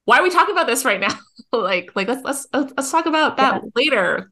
[0.05, 1.13] Why are we talking about this right now?
[1.53, 4.31] Like like let's let's let's let's talk about that later.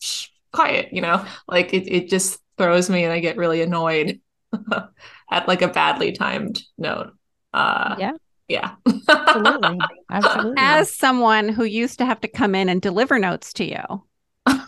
[0.00, 1.24] Shh, quiet you know?
[1.46, 4.20] Like it, it just throws me and i get really annoyed
[5.30, 7.12] at like a badly timed note.
[7.54, 8.12] Uh Yeah.
[8.48, 8.74] yeah.
[9.08, 9.78] Absolutely.
[10.10, 10.54] Absolutely.
[10.58, 14.04] As someone who used to have to come in and deliver notes to you,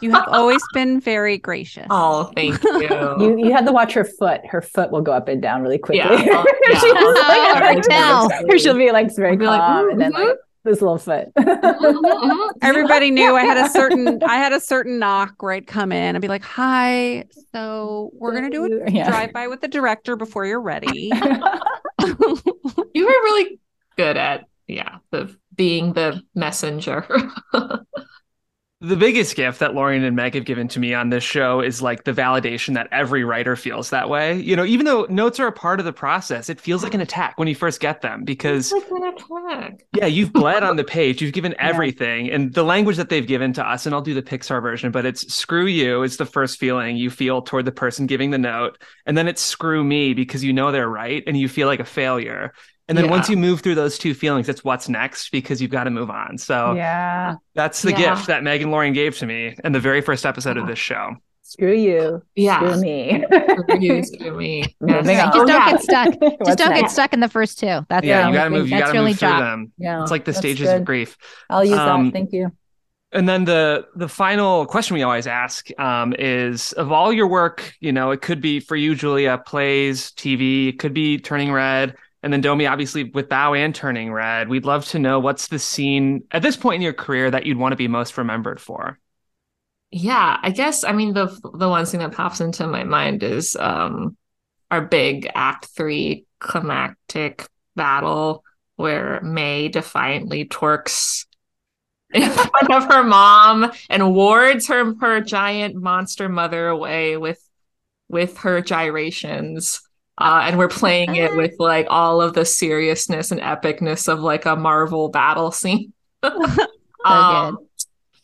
[0.00, 1.86] you have always been very gracious.
[1.90, 2.88] oh thank you
[3.20, 4.40] You you have to watch her foot.
[4.46, 5.98] Her foot will go up and down really quickly.
[5.98, 6.78] Yeah, I'll- yeah.
[6.78, 8.42] She's Oh, like- I.
[8.48, 10.98] Or she'll be like very I'll be like, calm, and then "Mhm, like this little
[10.98, 11.28] foot.
[11.38, 12.48] Mhm.
[12.62, 16.14] Everybody knew I had a certain I had a certain knock where I'd come in
[16.16, 19.08] and be like, "Hi, so we're gonna do a Yeah.
[19.08, 21.10] drive by with the director before you're ready."
[22.92, 23.60] You were really
[23.96, 27.06] good at, yeah, the being the messenger.
[28.82, 31.82] The biggest gift that Lorien and Meg have given to me on this show is
[31.82, 34.40] like the validation that every writer feels that way.
[34.40, 37.02] You know, even though notes are a part of the process, it feels like an
[37.02, 39.82] attack when you first get them because Like an attack.
[39.94, 43.52] yeah, you've bled on the page, you've given everything, and the language that they've given
[43.52, 46.58] to us, and I'll do the Pixar version, but it's screw you is the first
[46.58, 50.42] feeling you feel toward the person giving the note, and then it's screw me because
[50.42, 52.54] you know they're right and you feel like a failure.
[52.90, 53.10] And then Yeah.
[53.12, 56.10] once you move through those two feelings, it's what's next because you've got to move
[56.10, 56.36] on.
[56.36, 57.36] So yeah.
[57.54, 58.14] that's the Yeah.
[58.16, 60.78] gift that Meg and Lorien gave to me in the very first episode of this
[60.78, 61.14] show.
[61.42, 62.22] Screw you.
[62.36, 62.58] Yeah.
[62.58, 63.24] Screw me.
[63.30, 64.76] Screw you, screw me.
[64.80, 65.24] Moving Yes.
[65.26, 65.70] Just Oh, don't yeah.
[65.70, 66.06] get stuck.
[66.20, 67.80] Just What's don't get stuck in the first two.
[67.88, 68.68] That's Yeah, Yeah, you got to move.
[68.68, 69.40] You got to really move through job.
[69.40, 69.72] them.
[69.78, 70.76] Yeah, It's like the stages good.
[70.78, 71.16] of grief.
[71.48, 72.12] I'll use Um, that.
[72.12, 72.50] Thank you.
[73.12, 77.72] And then the the final question we always ask um, is of all your work,
[77.80, 81.96] you know, it could be for you, Julia, plays, TV, it could be Turning Red,
[82.22, 84.48] and then Domee, obviously with Bao and Turning Red.
[84.48, 87.56] We'd love to know what's the scene at this point in your career that you'd
[87.56, 88.98] want to be most remembered for.
[89.90, 93.56] Yeah, I guess I mean the the one thing that pops into my mind is
[93.56, 94.16] um
[94.70, 98.44] our big act 3 climactic battle
[98.76, 101.26] where Mei defiantly twerks
[102.14, 107.40] in front of her mom and wards her her giant monster mother away with
[108.08, 109.80] with her gyrations.
[110.20, 114.44] Uh, and we're playing it with like all of the seriousness and epicness of like
[114.44, 115.92] a Marvel battle scene.
[117.02, 117.58] Um,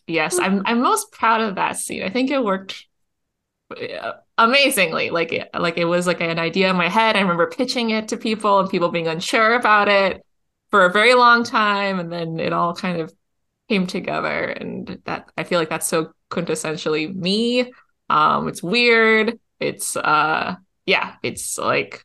[0.07, 2.03] yes, I'm I'm most proud of that scene.
[2.03, 2.87] I think it worked
[3.71, 5.11] uh, amazingly.
[5.11, 7.17] Like it, like it was like an idea in my head.
[7.17, 10.25] I remember pitching it to people and people being unsure about it
[10.71, 13.13] for a very long time, and then it all kind of
[13.69, 14.45] came together.
[14.45, 17.73] And that I feel like that's so quintessentially me.
[18.11, 19.39] Um, it's weird.
[19.59, 20.57] It's uh,
[20.87, 22.05] yeah, it's like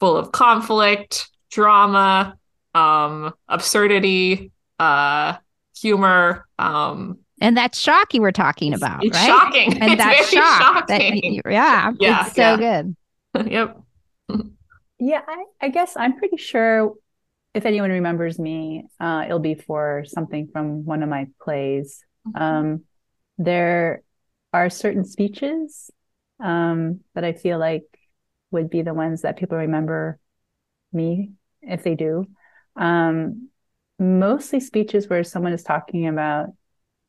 [0.00, 2.36] full of conflict, drama,
[2.74, 5.34] um, absurdity, uh,
[5.80, 6.46] humor.
[6.58, 9.26] Um, And that shock you were talking it's, about, it's right?
[9.26, 9.78] shocking.
[9.80, 10.88] And it's that very shock.
[10.88, 11.34] Shocking.
[11.34, 12.56] you, yeah, Yeah, it's so yeah.
[12.56, 12.96] good.
[13.50, 13.76] yep.
[14.98, 16.94] Yeah, I, I guess I'm pretty sure
[17.52, 22.04] if anyone remembers me, uh, it'll be for something from one of my plays.
[22.34, 22.82] Um,
[23.38, 24.02] there
[24.52, 25.90] are certain speeches
[26.40, 27.84] um, that I feel like
[28.54, 30.18] would be the ones that people remember
[30.92, 31.32] me
[31.62, 32.26] if they do.
[32.76, 33.50] Um,
[33.98, 36.48] mostly speeches where someone is talking about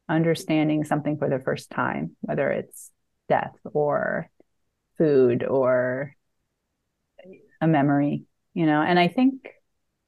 [0.08, 2.91] understanding something for the first time, whether it's
[3.30, 4.30] death or
[4.98, 6.16] food or
[7.62, 9.50] a memory, you know, and I think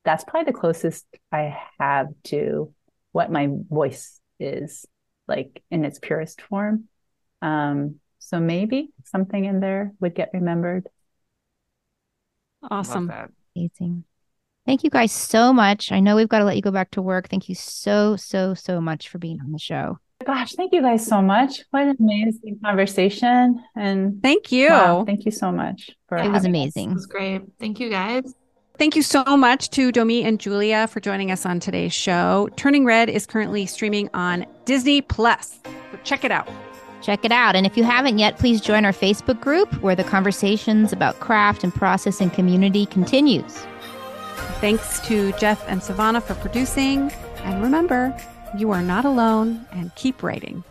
[0.03, 2.73] that's probably the closest I have to
[3.11, 4.85] what my voice is
[5.27, 6.85] like in its purest form.
[7.41, 10.87] Um, so maybe something in there would get remembered.
[12.69, 13.11] Awesome.
[13.55, 14.03] Amazing.
[14.65, 15.91] Thank you guys so much.
[15.91, 17.29] I know we've got to let you go back to work.
[17.29, 19.99] Thank you so, so, so much for being on the show.
[20.25, 21.61] Gosh, thank you guys so much.
[21.71, 23.63] What an amazing conversation.
[23.75, 24.69] And Thank you.
[24.69, 26.89] wow, thank you so much for It was amazing.
[26.89, 26.91] us.
[26.91, 27.41] It was great.
[27.59, 28.33] Thank you guys.
[28.77, 32.49] Thank you so much to Domee and Julia for joining us on today's show.
[32.57, 35.59] Turning Red is currently streaming on Disney Plus.
[35.63, 36.49] So check it out.
[37.07, 37.55] Check it out.
[37.55, 41.63] And if you haven't yet, please join our Facebook group where the conversations about craft
[41.63, 43.65] and process and community continues.
[44.59, 47.09] Thanks to Jeff and Savannah for producing.
[47.45, 48.13] And remember,
[48.57, 50.65] you are not alone and keep writing.